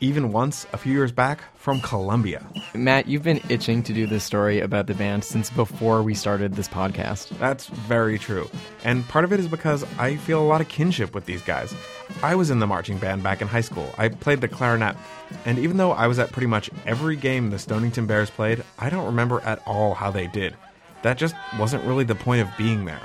even 0.00 0.32
once 0.32 0.66
a 0.72 0.76
few 0.76 0.92
years 0.92 1.12
back 1.12 1.42
from 1.56 1.80
Columbia. 1.80 2.46
Matt, 2.74 3.08
you've 3.08 3.22
been 3.22 3.40
itching 3.48 3.82
to 3.84 3.92
do 3.92 4.06
this 4.06 4.24
story 4.24 4.60
about 4.60 4.86
the 4.86 4.94
band 4.94 5.24
since 5.24 5.50
before 5.50 6.02
we 6.02 6.14
started 6.14 6.54
this 6.54 6.68
podcast. 6.68 7.28
That's 7.38 7.66
very 7.66 8.18
true. 8.18 8.48
And 8.84 9.06
part 9.08 9.24
of 9.24 9.32
it 9.32 9.40
is 9.40 9.48
because 9.48 9.84
I 9.98 10.16
feel 10.16 10.40
a 10.40 10.46
lot 10.46 10.60
of 10.60 10.68
kinship 10.68 11.14
with 11.14 11.26
these 11.26 11.42
guys. 11.42 11.74
I 12.22 12.34
was 12.34 12.50
in 12.50 12.58
the 12.58 12.66
marching 12.66 12.98
band 12.98 13.22
back 13.22 13.42
in 13.42 13.48
high 13.48 13.60
school. 13.60 13.92
I 13.98 14.08
played 14.08 14.40
the 14.40 14.48
clarinet. 14.48 14.96
And 15.44 15.58
even 15.58 15.76
though 15.76 15.92
I 15.92 16.06
was 16.06 16.18
at 16.18 16.32
pretty 16.32 16.46
much 16.46 16.70
every 16.86 17.16
game 17.16 17.50
the 17.50 17.58
Stonington 17.58 18.06
Bears 18.06 18.30
played, 18.30 18.64
I 18.78 18.90
don't 18.90 19.06
remember 19.06 19.40
at 19.40 19.60
all 19.66 19.94
how 19.94 20.10
they 20.10 20.26
did 20.26 20.54
that 21.02 21.18
just 21.18 21.34
wasn't 21.58 21.84
really 21.84 22.04
the 22.04 22.14
point 22.14 22.42
of 22.42 22.48
being 22.56 22.84
there. 22.84 23.00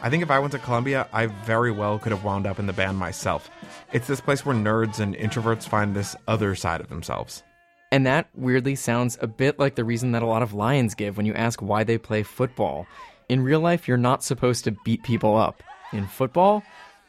I 0.00 0.10
think 0.10 0.22
if 0.22 0.30
I 0.30 0.38
went 0.38 0.52
to 0.52 0.60
Columbia, 0.60 1.08
I 1.12 1.26
very 1.26 1.72
well 1.72 1.98
could 1.98 2.12
have 2.12 2.22
wound 2.22 2.46
up 2.46 2.60
in 2.60 2.66
the 2.66 2.72
band 2.72 2.98
myself. 2.98 3.50
It's 3.92 4.06
this 4.06 4.20
place 4.20 4.46
where 4.46 4.54
nerds 4.54 5.00
and 5.00 5.16
introverts 5.16 5.68
find 5.68 5.94
this 5.94 6.14
other 6.28 6.54
side 6.54 6.80
of 6.80 6.88
themselves. 6.88 7.42
And 7.90 8.06
that 8.06 8.28
weirdly 8.34 8.76
sounds 8.76 9.18
a 9.20 9.26
bit 9.26 9.58
like 9.58 9.74
the 9.74 9.84
reason 9.84 10.12
that 10.12 10.22
a 10.22 10.26
lot 10.26 10.42
of 10.42 10.54
Lions 10.54 10.94
give 10.94 11.16
when 11.16 11.26
you 11.26 11.34
ask 11.34 11.60
why 11.60 11.82
they 11.82 11.98
play 11.98 12.22
football. 12.22 12.86
In 13.28 13.42
real 13.42 13.60
life, 13.60 13.88
you're 13.88 13.96
not 13.96 14.22
supposed 14.22 14.64
to 14.64 14.76
beat 14.84 15.02
people 15.02 15.36
up. 15.36 15.62
In 15.92 16.06
football, 16.06 16.62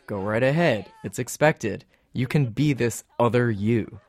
go 0.08 0.18
right 0.18 0.42
ahead. 0.42 0.86
It's 1.04 1.20
expected. 1.20 1.86
You 2.14 2.26
can 2.26 2.48
be 2.48 2.74
this 2.74 3.04
other 3.20 3.52
you. 3.52 4.00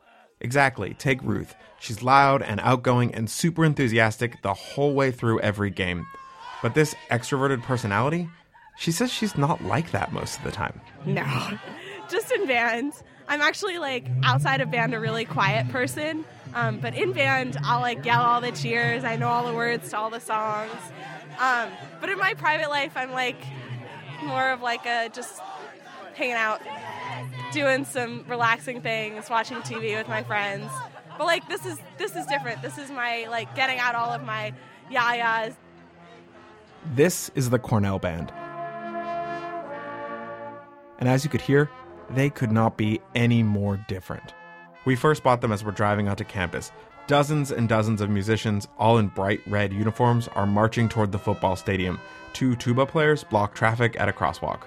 Exactly. 0.40 0.94
Take 0.94 1.22
Ruth. 1.22 1.54
She's 1.80 2.02
loud 2.02 2.42
and 2.42 2.60
outgoing 2.60 3.14
and 3.14 3.28
super 3.28 3.64
enthusiastic 3.64 4.40
the 4.40 4.54
whole 4.54 4.94
way 4.94 5.10
through 5.10 5.40
every 5.40 5.70
game. 5.70 6.06
But 6.62 6.75
this 6.75 6.94
extroverted 7.10 7.62
personality, 7.62 8.28
she 8.80 8.92
says 8.92 9.12
she's 9.12 9.37
not 9.37 9.62
like 9.62 9.90
that 9.90 10.10
most 10.10 10.38
of 10.38 10.44
the 10.44 10.50
time. 10.50 10.80
No. 11.04 11.22
Just 12.08 12.32
in 12.32 12.46
band. 12.46 12.94
I'm 13.28 13.42
actually 13.42 13.76
like 13.78 14.06
outside 14.25 14.62
of 14.62 14.70
band 14.70 14.94
a 14.94 14.99
really 15.00 15.26
quiet 15.26 15.68
person, 15.68 16.25
Um, 16.54 16.80
but 16.80 16.94
in 16.94 17.12
band, 17.12 17.58
I'll 17.62 17.82
like 17.82 18.02
yell 18.06 18.22
all 18.22 18.40
the 18.40 18.52
cheers. 18.52 19.04
I 19.04 19.16
know 19.16 19.28
all 19.28 19.46
the 19.46 19.52
words 19.52 19.90
to 19.90 19.99
all 19.99 20.08
the 20.08 20.18
songs. 20.18 20.72
Um, 21.38 21.68
but 22.00 22.08
in 22.08 22.18
my 22.18 22.32
private 22.32 22.70
life, 22.70 22.92
I'm 22.96 23.12
like 23.12 23.37
more 24.25 24.50
of 24.50 24.62
like 24.62 24.87
a 24.87 25.10
just 25.12 25.40
hanging 26.14 26.34
out, 26.34 26.62
doing 27.52 27.84
some 27.84 28.25
relaxing 28.28 28.80
things, 28.80 29.28
watching 29.28 29.58
TV 29.58 29.94
with 29.94 30.08
my 30.08 30.22
friends. 30.22 30.72
But 31.18 31.26
like 31.26 31.46
this 31.49 31.66
is 31.66 31.76
this 31.99 32.16
is 32.16 32.25
different. 32.26 32.62
This 32.62 32.78
is 32.78 32.90
my 32.90 33.26
like 33.28 33.54
getting 33.54 33.78
out 33.78 33.94
all 33.94 34.10
of 34.10 34.22
my 34.25 34.54
yayas. 34.90 35.54
This 36.94 37.30
is 37.34 37.50
the 37.50 37.58
Cornell 37.58 37.99
Band. 37.99 38.32
And 41.00 41.09
as 41.09 41.25
you 41.25 41.30
could 41.30 41.40
hear, 41.40 41.71
they 42.11 42.30
could 42.30 42.52
not 42.52 42.76
be 42.76 43.00
any 43.14 43.42
more 43.42 43.76
different. 43.88 44.35
We 44.85 44.97
first 44.97 45.23
bought 45.23 45.40
them 45.40 45.52
as 45.52 45.64
we're 45.64 45.73
driving 45.73 46.09
onto 46.09 46.25
campus. 46.25 46.73
Dozens 47.07 47.50
and 47.50 47.69
dozens 47.69 48.00
of 48.00 48.11
musicians, 48.11 48.69
all 48.78 48.99
in 48.99 49.09
bright 49.09 49.40
red 49.47 49.73
uniforms, 49.73 50.28
are 50.28 50.47
marching 50.47 50.88
toward 50.88 51.12
the 51.12 51.19
football 51.19 51.57
stadium. 51.57 51.99
Two 52.33 52.54
tuba 52.54 52.87
players 52.87 53.25
block 53.25 53.54
traffic 53.54 53.99
at 53.99 54.09
a 54.09 54.12
crosswalk. 54.12 54.62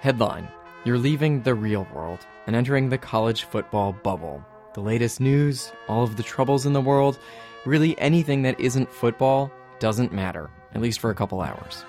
Headline 0.00 0.48
You're 0.84 0.98
leaving 0.98 1.42
the 1.42 1.54
real 1.54 1.86
world 1.94 2.26
and 2.46 2.56
entering 2.56 2.88
the 2.88 2.98
college 2.98 3.44
football 3.44 3.92
bubble. 3.92 4.44
The 4.74 4.80
latest 4.80 5.20
news, 5.20 5.70
all 5.86 6.02
of 6.02 6.16
the 6.16 6.22
troubles 6.22 6.66
in 6.66 6.72
the 6.72 6.80
world, 6.80 7.18
really 7.64 7.98
anything 7.98 8.42
that 8.42 8.58
isn't 8.58 8.92
football 8.92 9.52
doesn't 9.78 10.12
matter, 10.12 10.50
at 10.74 10.80
least 10.80 10.98
for 10.98 11.10
a 11.10 11.14
couple 11.14 11.40
hours. 11.40 11.84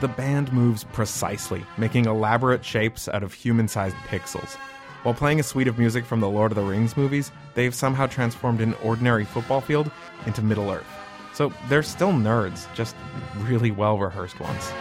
The 0.00 0.08
band 0.08 0.52
moves 0.52 0.84
precisely, 0.84 1.64
making 1.78 2.06
elaborate 2.06 2.64
shapes 2.64 3.08
out 3.08 3.22
of 3.22 3.32
human 3.32 3.68
sized 3.68 3.96
pixels. 4.08 4.56
While 5.02 5.14
playing 5.14 5.40
a 5.40 5.42
suite 5.42 5.68
of 5.68 5.78
music 5.78 6.04
from 6.04 6.20
the 6.20 6.28
Lord 6.28 6.52
of 6.52 6.56
the 6.56 6.62
Rings 6.62 6.96
movies, 6.96 7.32
they've 7.54 7.74
somehow 7.74 8.06
transformed 8.06 8.60
an 8.60 8.74
ordinary 8.82 9.24
football 9.24 9.60
field 9.60 9.90
into 10.26 10.42
Middle 10.42 10.70
Earth. 10.70 10.86
So 11.32 11.52
they're 11.68 11.82
still 11.82 12.12
nerds, 12.12 12.72
just 12.74 12.94
really 13.38 13.70
well 13.70 13.98
rehearsed 13.98 14.38
ones. 14.40 14.72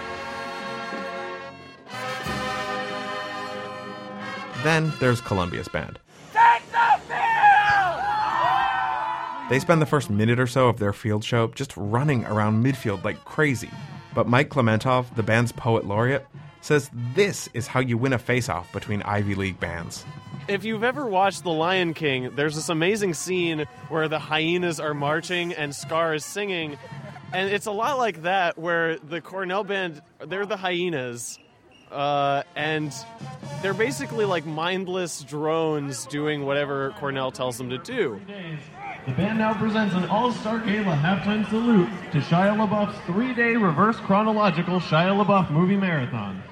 Then 4.64 4.92
there's 5.00 5.22
Columbia's 5.22 5.70
band. 5.70 6.00
They 9.50 9.60
spend 9.60 9.82
the 9.82 9.88
first 9.88 10.10
minute 10.12 10.40
or 10.40 10.46
so 10.46 10.68
of 10.68 10.78
their 10.78 10.94
field 10.94 11.24
show 11.24 11.48
just 11.48 11.74
running 11.76 12.24
around 12.26 12.64
midfield 12.64 13.04
like 13.04 13.24
crazy. 13.26 13.72
But 14.14 14.28
Mike 14.28 14.50
Klementov, 14.50 15.16
the 15.16 15.24
band's 15.24 15.52
poet 15.52 15.86
laureate, 15.86 16.26
says 16.62 16.90
this 17.14 17.50
is 17.54 17.68
how 17.68 17.80
you 17.80 17.98
win 17.98 18.14
a 18.14 18.20
face-off 18.20 18.72
between 18.74 19.02
Ivy 19.04 19.36
League 19.36 19.60
bands. 19.60 20.04
If 20.48 20.64
you've 20.64 20.84
ever 20.84 21.06
watched 21.06 21.44
The 21.44 21.52
Lion 21.52 21.94
King, 21.94 22.36
there's 22.36 22.56
this 22.56 22.70
amazing 22.70 23.14
scene 23.14 23.66
where 23.90 24.08
the 24.08 24.20
hyenas 24.20 24.80
are 24.80 24.94
marching 24.94 25.54
and 25.54 25.76
Scar 25.76 26.16
is 26.16 26.26
singing. 26.26 26.78
And 27.32 27.52
it's 27.52 27.68
a 27.68 27.72
lot 27.72 28.00
like 28.00 28.24
that, 28.24 28.58
where 28.58 28.98
the 28.98 29.22
Cornell 29.22 29.64
band, 29.64 30.02
they're 30.26 30.48
the 30.48 30.58
hyenas. 30.58 31.38
Uh, 31.92 32.44
and 32.56 32.94
they're 33.62 33.74
basically 33.74 34.26
like 34.26 34.46
mindless 34.46 35.24
drones 35.24 36.06
doing 36.08 36.46
whatever 36.46 36.92
Cornell 37.00 37.32
tells 37.32 37.58
them 37.58 37.70
to 37.70 37.78
do. 37.78 38.20
The 39.08 39.14
band 39.14 39.40
now 39.40 39.54
presents 39.54 39.96
an 39.96 40.06
all-star 40.06 40.60
gala 40.60 40.96
halftime 40.96 41.50
salute 41.50 41.90
to 42.12 42.20
Shia 42.20 42.56
LaBeouf's 42.56 43.00
three-day 43.06 43.56
reverse 43.56 43.96
chronological 43.98 44.80
Shia 44.80 45.24
LaBeouf 45.24 45.50
movie 45.50 45.78
marathon. 45.78 46.44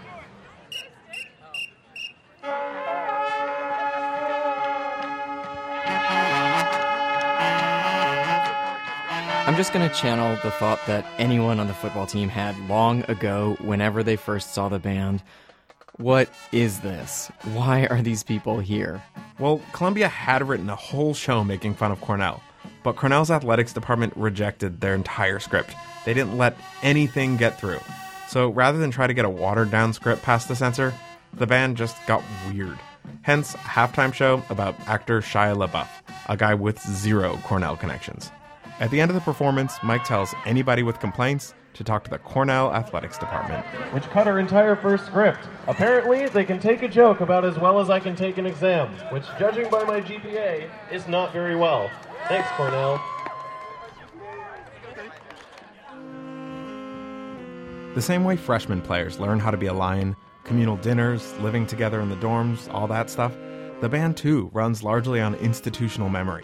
I'm 9.46 9.56
just 9.56 9.74
going 9.74 9.88
to 9.88 9.94
channel 9.94 10.38
the 10.42 10.52
thought 10.52 10.80
that 10.88 11.06
anyone 11.18 11.60
on 11.60 11.68
the 11.68 11.74
football 11.74 12.06
team 12.06 12.30
had 12.30 12.58
long 12.70 13.04
ago 13.10 13.58
whenever 13.62 14.04
they 14.04 14.16
first 14.16 14.54
saw 14.54 14.70
the 14.70 14.80
band. 14.80 15.22
What 15.98 16.30
is 16.52 16.82
this? 16.82 17.32
Why 17.54 17.88
are 17.88 18.04
these 18.04 18.22
people 18.22 18.60
here? 18.60 19.02
Well, 19.40 19.60
Columbia 19.74 20.08
had 20.08 20.48
written 20.48 20.70
a 20.70 20.76
whole 20.76 21.16
show 21.16 21.44
making 21.44 21.74
fun 21.74 21.92
of 21.92 22.00
Cornell, 22.02 22.44
but 22.84 22.96
Cornell's 22.96 23.32
athletics 23.32 23.74
department 23.74 24.14
rejected 24.16 24.80
their 24.80 24.94
entire 24.94 25.40
script. 25.40 25.74
They 26.06 26.14
didn't 26.14 26.38
let 26.38 26.56
anything 26.84 27.36
get 27.36 27.60
through. 27.60 27.80
So 28.28 28.50
rather 28.50 28.78
than 28.78 28.92
try 28.92 29.08
to 29.08 29.14
get 29.16 29.26
a 29.26 29.30
watered 29.30 29.72
down 29.72 29.92
script 29.92 30.22
past 30.22 30.48
the 30.48 30.56
censor, 30.56 30.94
the 31.34 31.48
band 31.48 31.78
just 31.78 31.98
got 32.06 32.24
weird. 32.48 32.78
Hence, 33.24 33.56
a 33.56 33.58
halftime 33.58 34.14
show 34.14 34.44
about 34.52 34.80
actor 34.88 35.22
Shia 35.22 35.58
LaBeouf, 35.58 35.88
a 36.30 36.38
guy 36.38 36.54
with 36.54 36.80
zero 36.80 37.40
Cornell 37.44 37.76
connections. 37.76 38.32
At 38.80 38.92
the 38.92 39.02
end 39.02 39.10
of 39.10 39.16
the 39.16 39.22
performance, 39.22 39.74
Mike 39.82 40.04
tells 40.04 40.36
anybody 40.46 40.84
with 40.84 41.00
complaints 41.00 41.56
to 41.78 41.84
talk 41.84 42.04
to 42.04 42.10
the 42.10 42.18
Cornell 42.18 42.74
Athletics 42.74 43.18
Department. 43.18 43.66
Which 43.94 44.04
cut 44.06 44.28
our 44.28 44.40
entire 44.40 44.76
first 44.76 45.06
script. 45.06 45.40
Apparently, 45.68 46.28
they 46.28 46.44
can 46.44 46.60
take 46.60 46.82
a 46.82 46.88
joke 46.88 47.22
about 47.22 47.46
as 47.46 47.58
well 47.58 47.80
as 47.80 47.90
I 47.90 48.00
can 48.00 48.16
take 48.16 48.38
an 48.38 48.46
exam, 48.46 48.90
which, 49.12 49.24
judging 49.38 49.70
by 49.70 49.84
my 49.84 50.02
GPA, 50.02 50.70
is 50.92 51.08
not 51.08 51.32
very 51.32 51.56
well. 51.56 51.90
Thanks, 52.28 52.50
Cornell. 52.58 53.00
The 57.94 58.02
same 58.02 58.24
way 58.24 58.36
freshman 58.36 58.82
players 58.82 59.20
learn 59.20 59.40
how 59.40 59.52
to 59.52 59.58
be 59.58 59.68
a 59.68 59.74
lion, 59.74 60.16
communal 60.44 60.78
dinners, 60.78 61.34
living 61.40 61.66
together 61.66 62.02
in 62.02 62.10
the 62.10 62.16
dorms, 62.16 62.72
all 62.74 62.88
that 62.88 63.10
stuff, 63.10 63.36
the 63.82 63.90
band 63.90 64.18
too 64.18 64.50
runs 64.54 64.84
largely 64.84 65.22
on 65.22 65.36
institutional 65.36 66.10
memory. 66.10 66.44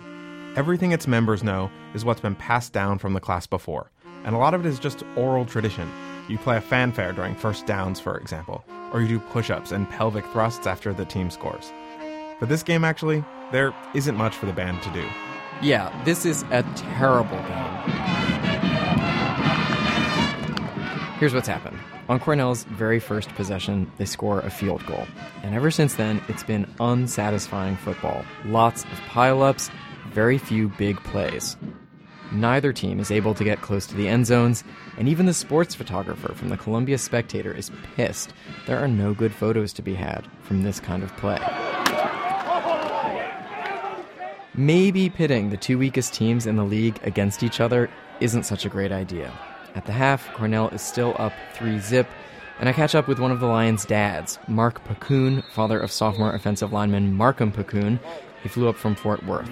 Everything 0.56 0.92
its 0.92 1.08
members 1.08 1.44
know 1.44 1.72
is 1.96 2.06
what's 2.06 2.22
been 2.22 2.36
passed 2.36 2.74
down 2.74 3.00
from 3.00 3.14
the 3.14 3.20
class 3.20 3.48
before, 3.48 3.92
and 4.24 4.36
a 4.36 4.38
lot 4.38 4.54
of 4.54 4.66
it 4.66 4.70
is 4.70 4.80
just 4.80 5.04
oral 5.16 5.46
tradition. 5.46 5.90
You 6.28 6.38
play 6.38 6.58
a 6.58 6.62
fanfare 6.62 7.14
during 7.14 7.36
first 7.36 7.66
downs, 7.66 8.00
for 8.00 8.18
example, 8.18 8.64
or 8.92 9.02
you 9.02 9.08
do 9.08 9.20
push 9.20 9.50
ups 9.50 9.72
and 9.72 9.90
pelvic 9.90 10.26
thrusts 10.28 10.68
after 10.68 10.94
the 10.94 11.06
team 11.06 11.30
scores. 11.30 11.72
For 12.40 12.46
this 12.46 12.64
game, 12.64 12.84
actually, 12.84 13.24
there 13.52 13.74
isn't 13.94 14.16
much 14.16 14.36
for 14.36 14.46
the 14.46 14.54
band 14.54 14.82
to 14.84 14.90
do. 14.92 15.06
Yeah, 15.62 15.92
this 16.04 16.26
is 16.26 16.44
a 16.52 16.64
terrible 16.76 17.38
game. 17.38 17.74
Here's 21.20 21.34
what's 21.34 21.48
happened. 21.48 21.78
On 22.10 22.20
Cornell's 22.20 22.66
very 22.66 23.00
first 23.00 23.30
possession, 23.30 23.90
they 23.98 24.04
score 24.04 24.42
a 24.42 24.50
field 24.50 24.86
goal. 24.86 25.08
And 25.42 25.56
ever 25.56 25.72
since 25.72 25.96
then, 25.96 26.22
it's 26.28 26.44
been 26.44 26.68
unsatisfying 26.82 27.78
football. 27.78 28.26
Lots 28.44 28.84
of 28.84 28.90
pileups, 29.08 29.72
very 30.12 30.38
few 30.38 30.68
big 30.68 30.98
plays. 31.04 31.56
Neither 32.34 32.74
team 32.74 33.00
is 33.00 33.12
able 33.12 33.34
to 33.36 33.44
get 33.44 33.62
close 33.62 33.86
to 33.88 33.96
the 33.96 34.08
end 34.08 34.26
zones, 34.26 34.64
and 34.98 35.08
even 35.08 35.28
the 35.28 35.34
sports 35.34 35.76
photographer 35.76 36.34
from 36.34 36.50
the 36.50 36.58
Columbia 36.58 36.98
Spectator 36.98 37.54
is 37.54 37.72
pissed. 37.96 38.34
There 38.66 38.80
are 38.80 38.88
no 38.88 39.14
good 39.14 39.34
photos 39.34 39.72
to 39.74 39.82
be 39.82 39.94
had 39.94 40.28
from 40.42 40.64
this 40.64 40.80
kind 40.80 41.04
of 41.04 41.16
play. 41.18 41.40
Maybe 44.56 45.10
pitting 45.10 45.50
the 45.50 45.58
two 45.58 45.78
weakest 45.78 46.14
teams 46.14 46.46
in 46.46 46.56
the 46.56 46.64
league 46.64 47.00
against 47.04 47.44
each 47.44 47.60
other 47.60 47.90
isn't 48.20 48.44
such 48.44 48.66
a 48.66 48.70
great 48.70 48.92
idea. 48.92 49.32
At 49.76 49.86
the 49.86 49.92
half, 49.92 50.32
Cornell 50.34 50.70
is 50.70 50.82
still 50.82 51.16
up 51.18 51.34
3 51.56 51.80
zip, 51.80 52.08
and 52.60 52.70
I 52.70 52.74
catch 52.74 52.94
up 52.94 53.08
with 53.08 53.20
one 53.20 53.32
of 53.32 53.40
the 53.40 53.48
Lions' 53.48 53.86
dads, 53.86 54.38
Mark 54.48 54.84
Pacoon, 54.86 55.44
father 55.52 55.80
of 55.80 55.92
sophomore 55.92 56.36
offensive 56.36 56.72
lineman 56.72 57.16
Markham 57.16 57.52
Pacoon. 57.52 58.00
He 58.44 58.50
flew 58.50 58.68
up 58.68 58.76
from 58.76 58.96
Fort 58.96 59.24
Worth. 59.26 59.50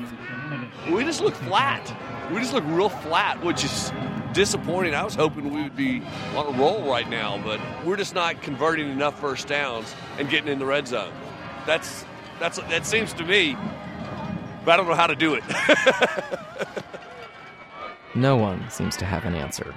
We 0.92 1.04
just 1.04 1.22
look 1.22 1.34
flat. 1.34 1.96
We 2.32 2.40
just 2.40 2.54
look 2.54 2.64
real 2.68 2.90
flat, 2.90 3.44
which 3.44 3.64
is 3.64 3.92
disappointing. 4.34 4.94
I 4.94 5.04
was 5.04 5.16
hoping 5.16 5.54
we 5.54 5.64
would 5.64 5.76
be 5.76 6.02
on 6.36 6.54
a 6.54 6.58
roll 6.58 6.88
right 6.90 7.10
now, 7.10 7.42
but 7.44 7.60
we're 7.86 7.98
just 7.98 8.14
not 8.14 8.42
converting 8.42 8.90
enough 8.90 9.20
first 9.20 9.48
downs 9.48 9.96
and 10.20 10.30
getting 10.30 10.50
in 10.50 10.60
the 10.60 10.66
red 10.66 10.88
zone. 10.88 11.12
That's 11.66 12.06
that's 12.40 12.58
that 12.58 12.86
seems 12.86 13.14
to 13.14 13.26
me, 13.26 13.56
but 14.66 14.72
I 14.74 14.78
don't 14.78 14.88
know 14.88 14.96
how 14.96 15.08
to 15.08 15.16
do 15.16 15.36
it. 15.36 15.44
No 18.14 18.36
one 18.36 18.70
seems 18.70 18.98
to 18.98 19.06
have 19.06 19.24
an 19.24 19.36
answer. 19.36 19.74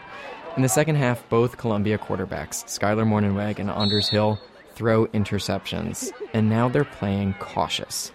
In 0.56 0.62
the 0.62 0.68
second 0.68 0.97
half, 0.97 1.26
both 1.28 1.56
Columbia 1.56 1.99
quarterbacks, 1.99 2.64
Skylar 2.64 3.06
Morningweg 3.06 3.61
and 3.61 3.71
Anders 3.71 4.09
Hill, 4.09 4.40
throw 4.75 5.06
interceptions, 5.09 6.11
and 6.33 6.50
now 6.50 6.68
they're 6.68 6.85
playing 6.85 7.35
cautious. 7.38 8.11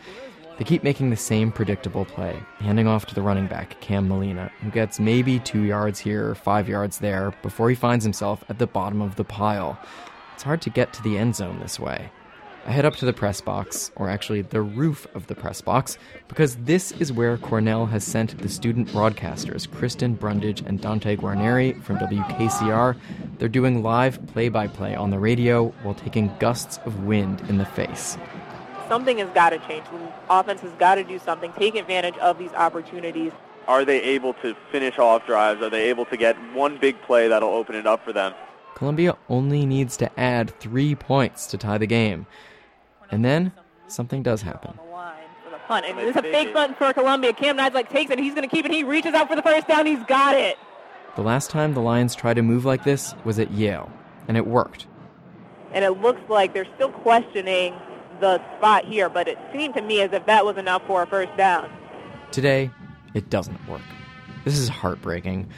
They 0.59 0.65
keep 0.65 0.83
making 0.83 1.09
the 1.09 1.15
same 1.15 1.53
predictable 1.53 2.03
play, 2.03 2.37
handing 2.57 2.85
off 2.85 3.05
to 3.05 3.15
the 3.15 3.21
running 3.21 3.47
back, 3.47 3.79
Cam 3.79 4.09
Molina, 4.09 4.51
who 4.61 4.69
gets 4.69 4.99
maybe 4.99 5.39
two 5.39 5.61
yards 5.61 5.99
here, 5.99 6.35
five 6.35 6.67
yards 6.67 6.99
there, 6.99 7.33
before 7.41 7.69
he 7.69 7.75
finds 7.75 8.03
himself 8.03 8.43
at 8.49 8.59
the 8.59 8.67
bottom 8.67 9.01
of 9.01 9.15
the 9.15 9.23
pile. 9.23 9.79
It's 10.33 10.43
hard 10.43 10.61
to 10.63 10.69
get 10.69 10.91
to 10.93 11.01
the 11.01 11.17
end 11.17 11.37
zone 11.37 11.61
this 11.61 11.79
way. 11.79 12.11
I 12.65 12.71
head 12.71 12.83
up 12.83 12.97
to 12.97 13.05
the 13.05 13.13
press 13.13 13.39
box, 13.39 13.89
or 13.95 14.09
actually 14.09 14.41
the 14.41 14.61
roof 14.61 15.07
of 15.15 15.27
the 15.27 15.33
press 15.33 15.61
box, 15.61 15.97
because 16.27 16.57
this 16.57 16.91
is 16.91 17.13
where 17.13 17.37
Cornell 17.37 17.85
has 17.85 18.03
sent 18.03 18.37
the 18.37 18.49
student 18.49 18.89
broadcasters, 18.89 19.65
Kristen 19.71 20.13
Brundage 20.13 20.59
and 20.67 20.81
Dante 20.81 21.15
Guarneri 21.15 21.81
from 21.83 21.99
WKCR. 21.99 22.97
They're 23.37 23.47
doing 23.47 23.81
live 23.81 24.27
play 24.27 24.49
by 24.49 24.67
play 24.67 24.93
on 24.93 25.09
the 25.09 25.19
radio 25.19 25.69
while 25.83 25.95
taking 25.95 26.35
gusts 26.39 26.79
of 26.85 27.05
wind 27.05 27.41
in 27.47 27.57
the 27.57 27.65
face. 27.65 28.17
Something 28.89 29.19
has 29.19 29.29
got 29.29 29.51
to 29.51 29.59
change. 29.59 29.85
The 29.85 30.11
offense 30.29 30.61
has 30.61 30.71
got 30.73 30.95
to 30.95 31.03
do 31.03 31.19
something, 31.19 31.53
take 31.53 31.75
advantage 31.75 32.17
of 32.17 32.37
these 32.37 32.51
opportunities. 32.53 33.31
Are 33.67 33.85
they 33.85 34.01
able 34.01 34.33
to 34.35 34.55
finish 34.71 34.97
off 34.97 35.25
drives? 35.25 35.61
Are 35.61 35.69
they 35.69 35.89
able 35.89 36.05
to 36.05 36.17
get 36.17 36.35
one 36.53 36.77
big 36.77 37.01
play 37.03 37.27
that'll 37.27 37.49
open 37.49 37.75
it 37.75 37.85
up 37.85 38.03
for 38.03 38.11
them? 38.11 38.33
Columbia 38.75 39.15
only 39.29 39.65
needs 39.65 39.95
to 39.97 40.19
add 40.19 40.59
three 40.59 40.95
points 40.95 41.47
to 41.47 41.57
tie 41.57 41.77
the 41.77 41.85
game. 41.85 42.25
And 43.11 43.23
then 43.23 43.51
something 43.87 44.23
does 44.23 44.41
happen. 44.41 44.77
Punt. 45.67 45.85
And 45.85 45.99
it's 45.99 46.17
a 46.17 46.23
big 46.23 46.51
punt 46.51 46.79
for 46.79 46.91
Columbia. 46.93 47.31
Cam 47.31 47.57
Neidlich 47.57 47.89
takes 47.89 48.09
it. 48.09 48.17
He's 48.17 48.33
going 48.33 48.47
to 48.47 48.55
keep 48.55 48.65
it. 48.65 48.71
He 48.71 48.83
reaches 48.83 49.13
out 49.13 49.29
for 49.29 49.35
the 49.35 49.43
first 49.43 49.67
down. 49.67 49.85
He's 49.85 50.03
got 50.05 50.33
it. 50.33 50.57
The 51.15 51.21
last 51.21 51.51
time 51.51 51.75
the 51.75 51.79
Lions 51.79 52.15
tried 52.15 52.35
to 52.35 52.41
move 52.41 52.65
like 52.65 52.83
this 52.83 53.13
was 53.23 53.37
at 53.37 53.51
Yale, 53.51 53.91
and 54.27 54.35
it 54.35 54.47
worked. 54.47 54.87
And 55.71 55.85
it 55.85 56.01
looks 56.01 56.21
like 56.27 56.55
they're 56.55 56.67
still 56.73 56.89
questioning 56.89 57.75
the 58.19 58.41
spot 58.57 58.85
here, 58.85 59.09
but 59.09 59.27
it 59.27 59.37
seemed 59.53 59.73
to 59.75 59.81
me 59.81 60.01
as 60.01 60.11
if 60.13 60.25
that 60.25 60.45
was 60.45 60.57
enough 60.57 60.85
for 60.87 61.03
a 61.03 61.07
first 61.07 61.35
down. 61.37 61.69
Today, 62.31 62.71
it 63.13 63.29
doesn't 63.29 63.67
work. 63.67 63.81
This 64.45 64.57
is 64.57 64.69
heartbreaking. 64.69 65.49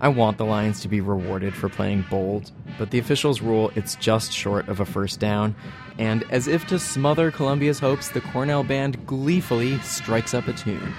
I 0.00 0.08
want 0.08 0.36
the 0.36 0.44
Lions 0.44 0.80
to 0.80 0.88
be 0.88 1.00
rewarded 1.00 1.54
for 1.54 1.68
playing 1.68 2.04
bold, 2.10 2.50
but 2.78 2.90
the 2.90 2.98
officials 2.98 3.40
rule 3.40 3.70
it's 3.76 3.94
just 3.96 4.32
short 4.32 4.68
of 4.68 4.80
a 4.80 4.84
first 4.84 5.20
down, 5.20 5.54
and 5.98 6.24
as 6.30 6.48
if 6.48 6.66
to 6.66 6.78
smother 6.78 7.30
Columbia's 7.30 7.78
hopes, 7.78 8.08
the 8.08 8.20
Cornell 8.20 8.64
band 8.64 9.06
gleefully 9.06 9.78
strikes 9.80 10.34
up 10.34 10.48
a 10.48 10.52
tune. 10.52 10.92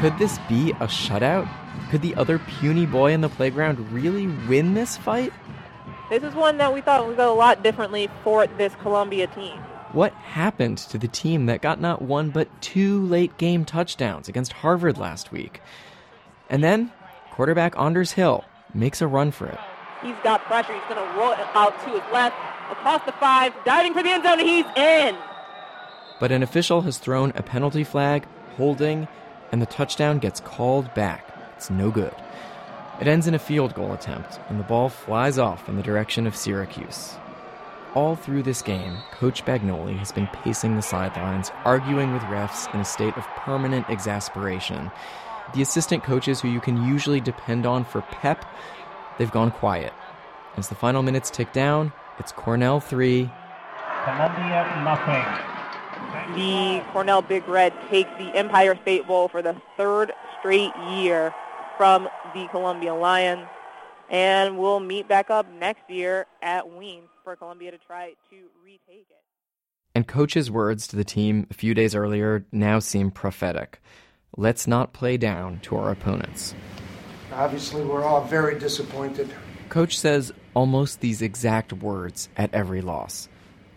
Could 0.00 0.16
this 0.18 0.38
be 0.48 0.70
a 0.70 0.86
shutout? 0.86 1.46
Could 1.90 2.02
the 2.02 2.14
other 2.14 2.38
puny 2.38 2.86
boy 2.86 3.12
in 3.12 3.20
the 3.20 3.28
playground 3.28 3.90
really 3.92 4.28
win 4.48 4.74
this 4.74 4.96
fight? 4.96 5.32
This 6.08 6.22
is 6.22 6.34
one 6.34 6.56
that 6.58 6.72
we 6.72 6.80
thought 6.80 7.04
would 7.04 7.16
go 7.16 7.32
a 7.32 7.34
lot 7.34 7.64
differently 7.64 8.08
for 8.22 8.46
this 8.46 8.74
Columbia 8.76 9.26
team. 9.26 9.58
What 9.92 10.12
happened 10.12 10.78
to 10.78 10.98
the 10.98 11.08
team 11.08 11.46
that 11.46 11.62
got 11.62 11.80
not 11.80 12.00
one 12.00 12.30
but 12.30 12.48
two 12.62 13.04
late 13.06 13.36
game 13.38 13.64
touchdowns 13.64 14.28
against 14.28 14.52
Harvard 14.52 14.98
last 14.98 15.32
week? 15.32 15.60
And 16.48 16.62
then, 16.62 16.92
quarterback 17.32 17.76
Anders 17.76 18.12
Hill 18.12 18.44
makes 18.72 19.00
a 19.00 19.08
run 19.08 19.32
for 19.32 19.46
it. 19.46 19.58
He's 20.00 20.14
got 20.22 20.44
pressure. 20.44 20.72
He's 20.72 20.82
going 20.84 21.04
to 21.04 21.18
roll 21.18 21.32
it 21.32 21.40
out 21.54 21.76
to 21.84 21.90
his 21.90 22.12
left, 22.12 22.36
across 22.70 23.04
the 23.04 23.12
five, 23.12 23.52
diving 23.64 23.94
for 23.94 24.02
the 24.04 24.10
end 24.10 24.22
zone, 24.22 24.38
and 24.38 24.48
he's 24.48 24.64
in. 24.76 25.16
But 26.20 26.30
an 26.30 26.44
official 26.44 26.82
has 26.82 26.98
thrown 26.98 27.32
a 27.34 27.42
penalty 27.42 27.82
flag, 27.82 28.26
holding, 28.56 29.08
and 29.50 29.60
the 29.60 29.66
touchdown 29.66 30.20
gets 30.20 30.38
called 30.38 30.94
back. 30.94 31.29
It's 31.60 31.68
no 31.68 31.90
good. 31.90 32.14
It 33.02 33.06
ends 33.06 33.26
in 33.26 33.34
a 33.34 33.38
field 33.38 33.74
goal 33.74 33.92
attempt, 33.92 34.40
and 34.48 34.58
the 34.58 34.64
ball 34.64 34.88
flies 34.88 35.36
off 35.36 35.68
in 35.68 35.76
the 35.76 35.82
direction 35.82 36.26
of 36.26 36.34
Syracuse. 36.34 37.18
All 37.94 38.16
through 38.16 38.44
this 38.44 38.62
game, 38.62 38.96
Coach 39.12 39.44
Bagnoli 39.44 39.94
has 39.98 40.10
been 40.10 40.26
pacing 40.28 40.74
the 40.74 40.80
sidelines, 40.80 41.50
arguing 41.66 42.14
with 42.14 42.22
refs 42.22 42.72
in 42.72 42.80
a 42.80 42.84
state 42.86 43.14
of 43.18 43.26
permanent 43.36 43.90
exasperation. 43.90 44.90
The 45.54 45.60
assistant 45.60 46.02
coaches 46.02 46.40
who 46.40 46.48
you 46.48 46.62
can 46.62 46.82
usually 46.82 47.20
depend 47.20 47.66
on 47.66 47.84
for 47.84 48.00
pep, 48.00 48.42
they've 49.18 49.30
gone 49.30 49.50
quiet. 49.50 49.92
As 50.56 50.70
the 50.70 50.74
final 50.74 51.02
minutes 51.02 51.28
tick 51.28 51.52
down, 51.52 51.92
it's 52.18 52.32
Cornell 52.32 52.80
3, 52.80 53.30
Columbia 54.04 54.80
nothing. 54.82 56.36
The 56.36 56.82
Cornell 56.90 57.20
Big 57.20 57.46
Red 57.46 57.74
take 57.90 58.06
the 58.16 58.34
Empire 58.34 58.78
State 58.80 59.06
Bowl 59.06 59.28
for 59.28 59.42
the 59.42 59.60
third 59.76 60.12
straight 60.38 60.72
year 60.92 61.34
from 61.80 62.10
the 62.34 62.46
Columbia 62.48 62.92
Lions. 62.94 63.48
And 64.10 64.58
we'll 64.58 64.80
meet 64.80 65.08
back 65.08 65.30
up 65.30 65.50
next 65.50 65.88
year 65.88 66.26
at 66.42 66.68
Weems 66.68 67.08
for 67.24 67.36
Columbia 67.36 67.70
to 67.70 67.78
try 67.78 68.10
to 68.28 68.36
retake 68.62 69.06
it. 69.08 69.22
And 69.94 70.06
coach's 70.06 70.50
words 70.50 70.86
to 70.88 70.96
the 70.96 71.04
team 71.04 71.46
a 71.50 71.54
few 71.54 71.72
days 71.72 71.94
earlier 71.94 72.44
now 72.52 72.80
seem 72.80 73.10
prophetic. 73.10 73.80
Let's 74.36 74.66
not 74.66 74.92
play 74.92 75.16
down 75.16 75.60
to 75.60 75.76
our 75.78 75.90
opponents. 75.90 76.54
Obviously, 77.32 77.82
we're 77.82 78.04
all 78.04 78.24
very 78.24 78.58
disappointed. 78.58 79.32
Coach 79.70 79.98
says 79.98 80.34
almost 80.52 81.00
these 81.00 81.22
exact 81.22 81.72
words 81.72 82.28
at 82.36 82.52
every 82.52 82.82
loss, 82.82 83.26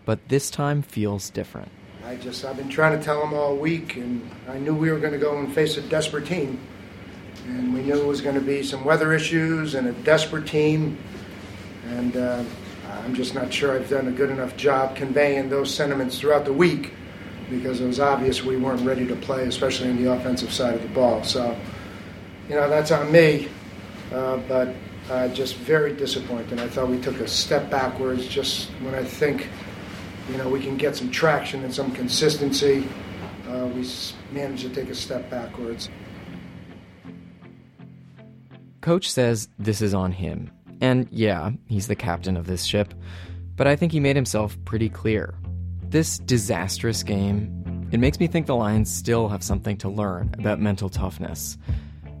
but 0.04 0.28
this 0.28 0.50
time 0.50 0.82
feels 0.82 1.30
different. 1.30 1.72
I 2.04 2.16
just, 2.16 2.44
I've 2.44 2.58
been 2.58 2.68
trying 2.68 2.98
to 2.98 3.02
tell 3.02 3.20
them 3.20 3.32
all 3.32 3.56
week, 3.56 3.96
and 3.96 4.30
I 4.46 4.58
knew 4.58 4.74
we 4.74 4.92
were 4.92 5.00
going 5.00 5.14
to 5.14 5.18
go 5.18 5.38
and 5.38 5.54
face 5.54 5.78
a 5.78 5.80
desperate 5.80 6.26
team. 6.26 6.60
And 7.44 7.74
we 7.74 7.82
knew 7.82 8.00
it 8.00 8.06
was 8.06 8.20
going 8.20 8.34
to 8.34 8.40
be 8.40 8.62
some 8.62 8.84
weather 8.84 9.12
issues 9.12 9.74
and 9.74 9.86
a 9.86 9.92
desperate 9.92 10.46
team. 10.46 10.98
And 11.88 12.16
uh, 12.16 12.44
I'm 13.04 13.14
just 13.14 13.34
not 13.34 13.52
sure 13.52 13.72
I've 13.72 13.88
done 13.88 14.08
a 14.08 14.12
good 14.12 14.30
enough 14.30 14.56
job 14.56 14.96
conveying 14.96 15.48
those 15.48 15.72
sentiments 15.74 16.18
throughout 16.18 16.44
the 16.44 16.52
week 16.52 16.94
because 17.50 17.80
it 17.80 17.86
was 17.86 18.00
obvious 18.00 18.42
we 18.42 18.56
weren't 18.56 18.80
ready 18.80 19.06
to 19.06 19.16
play, 19.16 19.46
especially 19.46 19.90
on 19.90 20.02
the 20.02 20.10
offensive 20.10 20.52
side 20.52 20.74
of 20.74 20.82
the 20.82 20.88
ball. 20.88 21.22
So, 21.22 21.56
you 22.48 22.54
know, 22.54 22.68
that's 22.68 22.90
on 22.90 23.12
me. 23.12 23.48
Uh, 24.12 24.38
but 24.48 24.74
uh, 25.10 25.28
just 25.28 25.56
very 25.56 25.92
disappointed. 25.92 26.60
I 26.60 26.68
thought 26.68 26.88
we 26.88 27.00
took 27.00 27.20
a 27.20 27.28
step 27.28 27.70
backwards 27.70 28.26
just 28.26 28.70
when 28.80 28.94
I 28.94 29.04
think 29.04 29.48
you 30.30 30.38
know, 30.38 30.48
we 30.48 30.60
can 30.60 30.76
get 30.76 30.96
some 30.96 31.10
traction 31.10 31.64
and 31.64 31.74
some 31.74 31.92
consistency. 31.92 32.86
Uh, 33.48 33.66
we 33.66 33.86
managed 34.32 34.62
to 34.62 34.70
take 34.70 34.88
a 34.88 34.94
step 34.94 35.28
backwards. 35.30 35.88
Coach 38.84 39.10
says 39.10 39.48
this 39.58 39.80
is 39.80 39.94
on 39.94 40.12
him. 40.12 40.50
And 40.82 41.08
yeah, 41.10 41.52
he's 41.64 41.86
the 41.86 41.96
captain 41.96 42.36
of 42.36 42.46
this 42.46 42.64
ship. 42.64 42.92
But 43.56 43.66
I 43.66 43.76
think 43.76 43.92
he 43.92 43.98
made 43.98 44.14
himself 44.14 44.62
pretty 44.66 44.90
clear. 44.90 45.34
This 45.84 46.18
disastrous 46.18 47.02
game, 47.02 47.88
it 47.92 47.98
makes 47.98 48.20
me 48.20 48.26
think 48.26 48.44
the 48.44 48.54
Lions 48.54 48.92
still 48.92 49.30
have 49.30 49.42
something 49.42 49.78
to 49.78 49.88
learn 49.88 50.34
about 50.38 50.60
mental 50.60 50.90
toughness. 50.90 51.56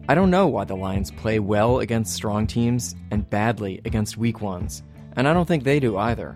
I 0.08 0.14
don't 0.14 0.30
know 0.30 0.46
why 0.46 0.64
the 0.64 0.74
Lions 0.74 1.10
play 1.10 1.38
well 1.38 1.80
against 1.80 2.14
strong 2.14 2.46
teams 2.46 2.96
and 3.10 3.28
badly 3.28 3.82
against 3.84 4.16
weak 4.16 4.40
ones. 4.40 4.82
And 5.16 5.28
I 5.28 5.34
don't 5.34 5.46
think 5.46 5.64
they 5.64 5.80
do 5.80 5.98
either. 5.98 6.34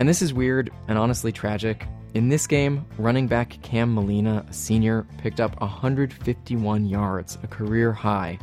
And 0.00 0.08
this 0.08 0.22
is 0.22 0.34
weird 0.34 0.72
and 0.88 0.98
honestly 0.98 1.30
tragic. 1.30 1.86
In 2.14 2.30
this 2.30 2.48
game, 2.48 2.84
running 2.98 3.28
back 3.28 3.62
Cam 3.62 3.94
Molina, 3.94 4.44
a 4.48 4.52
senior, 4.52 5.06
picked 5.18 5.38
up 5.38 5.60
151 5.60 6.86
yards, 6.86 7.38
a 7.44 7.46
career 7.46 7.92
high. 7.92 8.40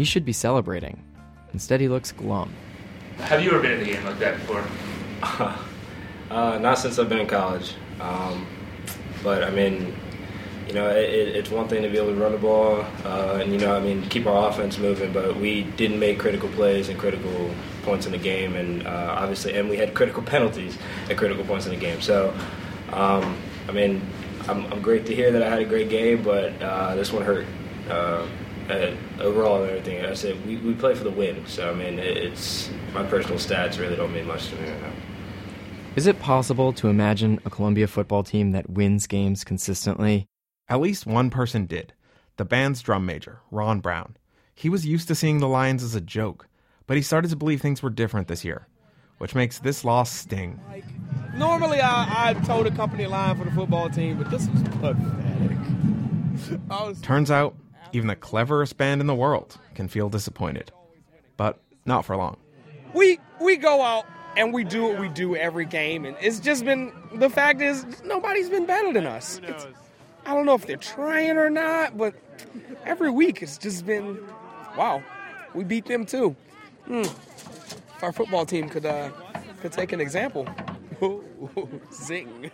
He 0.00 0.06
should 0.06 0.24
be 0.24 0.32
celebrating. 0.32 0.98
Instead, 1.52 1.78
he 1.78 1.86
looks 1.86 2.10
glum. 2.10 2.54
Have 3.18 3.44
you 3.44 3.50
ever 3.50 3.60
been 3.60 3.72
in 3.72 3.80
a 3.82 3.84
game 3.84 4.02
like 4.06 4.18
that 4.18 4.36
before? 4.38 4.64
uh, 6.30 6.58
not 6.58 6.78
since 6.78 6.98
I've 6.98 7.10
been 7.10 7.18
in 7.18 7.26
college. 7.26 7.74
Um, 8.00 8.46
but 9.22 9.44
I 9.44 9.50
mean, 9.50 9.94
you 10.66 10.72
know, 10.72 10.88
it, 10.88 11.04
it's 11.36 11.50
one 11.50 11.68
thing 11.68 11.82
to 11.82 11.90
be 11.90 11.98
able 11.98 12.14
to 12.14 12.18
run 12.18 12.32
the 12.32 12.38
ball, 12.38 12.82
uh, 13.04 13.40
and 13.42 13.52
you 13.52 13.58
know, 13.58 13.76
I 13.76 13.80
mean, 13.80 14.00
keep 14.08 14.24
our 14.24 14.48
offense 14.48 14.78
moving. 14.78 15.12
But 15.12 15.36
we 15.36 15.64
didn't 15.64 15.98
make 15.98 16.18
critical 16.18 16.48
plays 16.48 16.88
and 16.88 16.98
critical 16.98 17.50
points 17.82 18.06
in 18.06 18.12
the 18.12 18.18
game, 18.18 18.56
and 18.56 18.86
uh, 18.86 19.16
obviously, 19.18 19.54
and 19.58 19.68
we 19.68 19.76
had 19.76 19.92
critical 19.92 20.22
penalties 20.34 20.78
at 21.10 21.18
critical 21.18 21.44
points 21.44 21.66
in 21.66 21.72
the 21.72 21.78
game. 21.78 22.00
So, 22.00 22.34
um, 22.94 23.36
I 23.68 23.72
mean, 23.72 24.00
I'm, 24.48 24.64
I'm, 24.72 24.80
great 24.80 25.04
to 25.04 25.14
hear 25.14 25.30
that 25.30 25.42
I 25.42 25.50
had 25.50 25.58
a 25.58 25.66
great 25.66 25.90
game, 25.90 26.22
but 26.22 26.54
uh, 26.62 26.94
this 26.94 27.12
one 27.12 27.22
hurt. 27.22 27.44
Uh, 28.70 28.94
overall 29.18 29.62
and 29.62 29.70
everything, 29.70 30.04
I 30.04 30.14
said 30.14 30.46
we, 30.46 30.56
we 30.58 30.74
play 30.74 30.94
for 30.94 31.02
the 31.02 31.10
win. 31.10 31.44
So 31.46 31.70
I 31.70 31.74
mean, 31.74 31.98
it's 31.98 32.70
my 32.94 33.02
personal 33.02 33.38
stats 33.38 33.80
really 33.80 33.96
don't 33.96 34.12
mean 34.12 34.28
much 34.28 34.48
to 34.48 34.56
me 34.56 34.70
right 34.70 34.82
now. 34.82 34.92
Is 35.96 36.06
it 36.06 36.20
possible 36.20 36.72
to 36.74 36.86
imagine 36.86 37.40
a 37.44 37.50
Columbia 37.50 37.88
football 37.88 38.22
team 38.22 38.52
that 38.52 38.70
wins 38.70 39.08
games 39.08 39.42
consistently? 39.42 40.28
At 40.68 40.80
least 40.80 41.04
one 41.04 41.30
person 41.30 41.66
did. 41.66 41.94
The 42.36 42.44
band's 42.44 42.80
drum 42.80 43.04
major, 43.04 43.40
Ron 43.50 43.80
Brown. 43.80 44.16
He 44.54 44.68
was 44.68 44.86
used 44.86 45.08
to 45.08 45.16
seeing 45.16 45.40
the 45.40 45.48
Lions 45.48 45.82
as 45.82 45.96
a 45.96 46.00
joke, 46.00 46.46
but 46.86 46.96
he 46.96 47.02
started 47.02 47.28
to 47.30 47.36
believe 47.36 47.60
things 47.60 47.82
were 47.82 47.90
different 47.90 48.28
this 48.28 48.44
year, 48.44 48.68
which 49.18 49.34
makes 49.34 49.58
this 49.58 49.84
loss 49.84 50.12
sting. 50.12 50.60
Normally, 51.34 51.80
I, 51.80 52.30
I 52.30 52.34
told 52.34 52.68
a 52.68 52.70
company 52.70 53.06
line 53.06 53.36
for 53.36 53.44
the 53.44 53.50
football 53.50 53.90
team, 53.90 54.16
but 54.16 54.30
this 54.30 54.48
was 54.48 54.62
pathetic. 54.62 55.58
Was... 56.70 57.00
Turns 57.00 57.30
out, 57.32 57.56
even 57.92 58.08
the 58.08 58.16
cleverest 58.16 58.76
band 58.76 59.00
in 59.00 59.06
the 59.06 59.14
world 59.14 59.58
can 59.74 59.88
feel 59.88 60.08
disappointed, 60.08 60.72
but 61.36 61.58
not 61.84 62.04
for 62.04 62.16
long. 62.16 62.36
We 62.94 63.18
we 63.40 63.56
go 63.56 63.82
out 63.82 64.06
and 64.36 64.52
we 64.52 64.64
do 64.64 64.84
what 64.84 64.98
we 64.98 65.08
do 65.08 65.36
every 65.36 65.64
game, 65.64 66.04
and 66.04 66.16
it's 66.20 66.40
just 66.40 66.64
been 66.64 66.92
the 67.14 67.30
fact 67.30 67.60
is 67.60 67.84
nobody's 68.04 68.48
been 68.48 68.66
better 68.66 68.92
than 68.92 69.06
us. 69.06 69.40
It's, 69.42 69.66
I 70.26 70.34
don't 70.34 70.46
know 70.46 70.54
if 70.54 70.66
they're 70.66 70.76
trying 70.76 71.38
or 71.38 71.50
not, 71.50 71.96
but 71.96 72.14
every 72.84 73.10
week 73.10 73.42
it's 73.42 73.58
just 73.58 73.86
been, 73.86 74.18
wow, 74.76 75.02
we 75.54 75.64
beat 75.64 75.86
them 75.86 76.04
too. 76.04 76.36
Hmm. 76.86 77.00
If 77.00 78.02
our 78.02 78.12
football 78.12 78.46
team 78.46 78.68
could 78.68 78.86
uh, 78.86 79.10
could 79.60 79.72
take 79.72 79.92
an 79.92 80.00
example, 80.00 80.48
zing. 81.92 82.50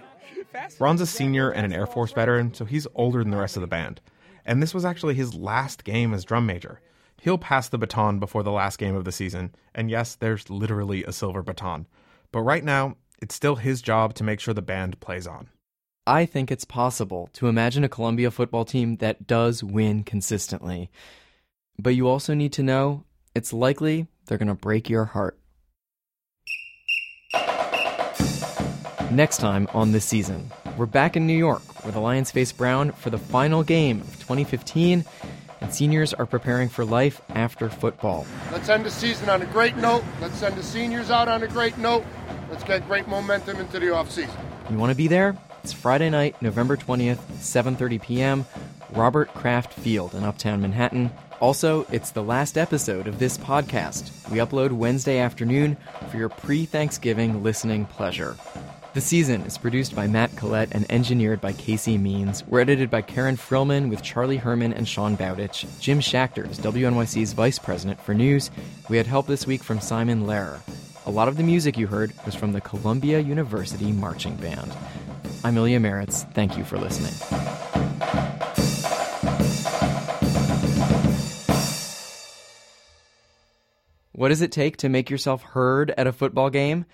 Ron's 0.79 1.01
a 1.01 1.07
senior 1.07 1.51
and 1.51 1.66
an 1.66 1.72
Air 1.72 1.87
Force 1.87 2.12
veteran, 2.12 2.55
so 2.55 2.64
he's 2.64 2.87
older 2.94 3.22
than 3.22 3.31
the 3.31 3.37
rest 3.37 3.57
of 3.57 3.61
the 3.61 3.66
band. 3.66 4.01
And 4.46 4.62
this 4.62 4.72
was 4.72 4.85
actually 4.85 5.14
his 5.14 5.35
last 5.35 5.85
game 5.85 6.14
as 6.14 6.24
drum 6.24 6.46
major. 6.46 6.80
He'll 7.20 7.37
pass 7.37 7.68
the 7.68 7.78
baton 7.78 8.20
before 8.20 8.44
the 8.44 8.52
last 8.52 8.78
game 8.78 8.94
of 8.94 9.04
the 9.04 9.12
season, 9.12 9.54
and 9.74 9.90
yes, 9.90 10.14
there's 10.14 10.48
literally 10.48 11.02
a 11.04 11.12
silver 11.12 11.42
baton. 11.42 11.87
But 12.30 12.42
right 12.42 12.62
now, 12.62 12.96
it's 13.20 13.35
still 13.35 13.56
his 13.56 13.82
job 13.82 14.14
to 14.14 14.24
make 14.24 14.38
sure 14.38 14.54
the 14.54 14.62
band 14.62 15.00
plays 15.00 15.26
on. 15.26 15.48
I 16.06 16.24
think 16.24 16.52
it's 16.52 16.64
possible 16.64 17.28
to 17.32 17.48
imagine 17.48 17.82
a 17.82 17.88
Columbia 17.88 18.30
football 18.30 18.64
team 18.64 18.98
that 18.98 19.26
does 19.26 19.64
win 19.64 20.04
consistently. 20.04 20.90
But 21.78 21.96
you 21.96 22.09
also 22.09 22.32
need 22.32 22.52
to 22.52 22.62
know 22.62 23.02
it's 23.35 23.52
likely 23.52 24.06
they're 24.26 24.38
going 24.38 24.46
to 24.48 24.54
break 24.54 24.88
your 24.88 25.06
heart. 25.06 25.38
Next 29.11 29.38
time 29.38 29.66
on 29.74 29.90
this 29.90 30.04
season, 30.04 30.52
we're 30.76 30.86
back 30.86 31.16
in 31.16 31.26
New 31.26 31.36
York 31.36 31.62
where 31.84 31.92
the 31.92 32.00
Lions 32.00 32.30
face 32.30 32.52
Brown 32.52 32.92
for 32.92 33.10
the 33.10 33.18
final 33.18 33.62
game 33.62 34.00
of 34.00 34.12
2015, 34.16 35.04
and 35.60 35.72
seniors 35.72 36.12
are 36.12 36.26
preparing 36.26 36.68
for 36.68 36.84
life 36.84 37.20
after 37.30 37.70
football. 37.70 38.26
Let's 38.50 38.68
end 38.68 38.84
the 38.84 38.90
season 38.90 39.28
on 39.28 39.40
a 39.40 39.46
great 39.46 39.76
note. 39.76 40.02
Let's 40.20 40.36
send 40.38 40.56
the 40.56 40.62
seniors 40.62 41.10
out 41.10 41.28
on 41.28 41.42
a 41.42 41.48
great 41.48 41.78
note. 41.78 42.04
Let's 42.50 42.64
get 42.64 42.86
great 42.86 43.08
momentum 43.08 43.58
into 43.58 43.78
the 43.78 43.86
offseason. 43.86 44.36
You 44.70 44.78
want 44.78 44.90
to 44.90 44.96
be 44.96 45.08
there? 45.08 45.36
It's 45.62 45.72
Friday 45.72 46.10
night, 46.10 46.40
November 46.42 46.76
20th, 46.76 47.18
7:30 47.38 48.02
p.m., 48.02 48.46
Robert 48.92 49.32
Kraft 49.34 49.72
Field 49.74 50.14
in 50.14 50.24
Uptown 50.24 50.60
Manhattan. 50.60 51.10
Also, 51.40 51.86
it's 51.92 52.10
the 52.10 52.22
last 52.22 52.56
episode 52.56 53.06
of 53.06 53.18
this 53.18 53.36
podcast. 53.36 54.10
We 54.30 54.38
upload 54.38 54.72
Wednesday 54.72 55.18
afternoon 55.18 55.76
for 56.10 56.16
your 56.16 56.30
pre-Thanksgiving 56.30 57.42
listening 57.42 57.84
pleasure. 57.84 58.36
The 58.96 59.02
season 59.02 59.42
is 59.42 59.59
produced 59.59 59.94
by 59.94 60.06
Matt 60.06 60.35
Collette 60.37 60.70
and 60.72 60.90
engineered 60.90 61.42
by 61.42 61.52
Casey 61.52 61.98
Means. 61.98 62.42
We're 62.46 62.61
edited 62.61 62.90
by 62.90 63.02
Karen 63.02 63.37
Frillmann 63.37 63.90
with 63.90 64.02
Charlie 64.02 64.38
Herman 64.38 64.72
and 64.72 64.88
Sean 64.88 65.16
Bowditch. 65.16 65.66
Jim 65.80 66.00
Schachter 66.00 66.50
is 66.50 66.59
WNYC's 66.59 67.35
vice 67.35 67.59
president 67.59 68.00
for 68.00 68.14
news. 68.14 68.50
We 68.88 68.96
had 68.96 69.06
help 69.06 69.26
this 69.26 69.46
week 69.46 69.62
from 69.62 69.80
Simon 69.80 70.24
Lehrer. 70.24 70.61
A 71.04 71.11
lot 71.11 71.28
of 71.28 71.37
the 71.37 71.42
music 71.42 71.76
you 71.76 71.87
heard 71.87 72.14
was 72.24 72.35
from 72.35 72.54
the 72.54 72.61
Columbia 72.62 73.20
University 73.20 73.92
Marching 73.92 74.35
Band. 74.37 74.74
I'm 75.44 75.59
Ilya 75.59 75.78
Marritz. 75.78 76.32
Thank 76.32 76.56
you 76.56 76.64
for 76.64 76.78
listening. 76.78 77.12
What 84.12 84.28
does 84.28 84.40
it 84.40 84.52
take 84.52 84.78
to 84.78 84.88
make 84.88 85.11
yourself 85.11 85.42
heard 85.42 85.92
at 85.98 86.06
a 86.06 86.12
football 86.14 86.48
game? 86.48 86.87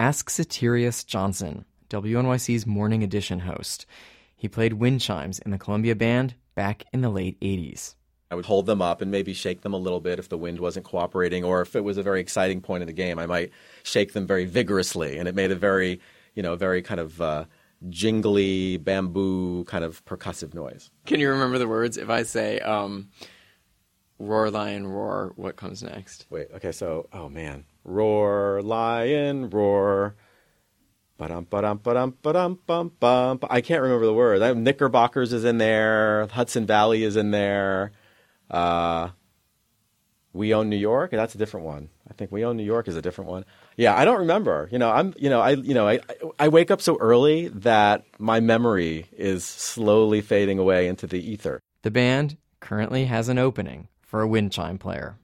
Ask 0.00 0.30
Soterios 0.30 1.04
Johnson, 1.04 1.64
WNYC's 1.90 2.68
Morning 2.68 3.02
Edition 3.02 3.40
host. 3.40 3.84
He 4.36 4.46
played 4.46 4.74
wind 4.74 5.00
chimes 5.00 5.40
in 5.40 5.50
the 5.50 5.58
Columbia 5.58 5.96
Band 5.96 6.34
back 6.54 6.84
in 6.92 7.00
the 7.00 7.08
late 7.08 7.36
80s. 7.40 7.96
I 8.30 8.36
would 8.36 8.44
hold 8.44 8.66
them 8.66 8.80
up 8.80 9.02
and 9.02 9.10
maybe 9.10 9.34
shake 9.34 9.62
them 9.62 9.74
a 9.74 9.76
little 9.78 9.98
bit 9.98 10.20
if 10.20 10.28
the 10.28 10.38
wind 10.38 10.60
wasn't 10.60 10.86
cooperating, 10.86 11.42
or 11.42 11.62
if 11.62 11.74
it 11.74 11.82
was 11.82 11.98
a 11.98 12.04
very 12.04 12.20
exciting 12.20 12.60
point 12.60 12.82
in 12.82 12.86
the 12.86 12.92
game, 12.92 13.18
I 13.18 13.26
might 13.26 13.50
shake 13.82 14.12
them 14.12 14.24
very 14.24 14.44
vigorously, 14.44 15.18
and 15.18 15.26
it 15.26 15.34
made 15.34 15.50
a 15.50 15.56
very, 15.56 16.00
you 16.36 16.44
know, 16.44 16.54
very 16.54 16.80
kind 16.80 17.00
of 17.00 17.20
uh, 17.20 17.46
jingly 17.88 18.76
bamboo 18.76 19.64
kind 19.64 19.82
of 19.82 20.04
percussive 20.04 20.54
noise. 20.54 20.92
Can 21.06 21.18
you 21.18 21.28
remember 21.28 21.58
the 21.58 21.66
words? 21.66 21.96
If 21.96 22.08
I 22.08 22.22
say, 22.22 22.60
um, 22.60 23.08
"Roar, 24.20 24.48
lion, 24.48 24.86
roar," 24.86 25.32
what 25.34 25.56
comes 25.56 25.82
next? 25.82 26.26
Wait. 26.30 26.46
Okay. 26.54 26.70
So, 26.70 27.08
oh 27.12 27.28
man, 27.28 27.64
roar, 27.84 28.60
lion, 28.62 29.50
roar. 29.50 30.16
Ba-dum, 31.18 31.48
ba-dum, 31.50 31.80
ba-dum, 31.82 32.16
ba-dum, 32.22 32.58
bum, 32.64 32.92
bum. 33.00 33.40
I 33.50 33.60
can't 33.60 33.82
remember 33.82 34.06
the 34.06 34.12
have 34.46 34.56
Knickerbockers 34.56 35.32
is 35.32 35.44
in 35.44 35.58
there. 35.58 36.28
Hudson 36.28 36.64
Valley 36.64 37.02
is 37.02 37.16
in 37.16 37.32
there. 37.32 37.90
Uh, 38.48 39.08
we 40.32 40.54
own 40.54 40.68
New 40.68 40.76
York. 40.76 41.10
That's 41.10 41.34
a 41.34 41.38
different 41.38 41.66
one. 41.66 41.88
I 42.08 42.14
think 42.14 42.30
we 42.30 42.44
own 42.44 42.56
New 42.56 42.64
York 42.64 42.86
is 42.86 42.94
a 42.94 43.02
different 43.02 43.30
one. 43.30 43.44
Yeah, 43.76 43.96
I 43.96 44.04
don't 44.04 44.20
remember. 44.20 44.68
You 44.70 44.78
know, 44.78 44.90
I'm. 44.90 45.12
You 45.18 45.28
know, 45.28 45.40
I. 45.40 45.50
You 45.50 45.74
know, 45.74 45.88
I. 45.88 46.00
I 46.38 46.48
wake 46.48 46.70
up 46.70 46.80
so 46.80 46.96
early 46.98 47.48
that 47.48 48.04
my 48.18 48.38
memory 48.38 49.06
is 49.12 49.44
slowly 49.44 50.20
fading 50.20 50.58
away 50.58 50.86
into 50.86 51.06
the 51.08 51.18
ether. 51.18 51.60
The 51.82 51.90
band 51.90 52.36
currently 52.60 53.06
has 53.06 53.28
an 53.28 53.38
opening 53.38 53.88
for 54.02 54.20
a 54.20 54.28
wind 54.28 54.52
chime 54.52 54.78
player. 54.78 55.18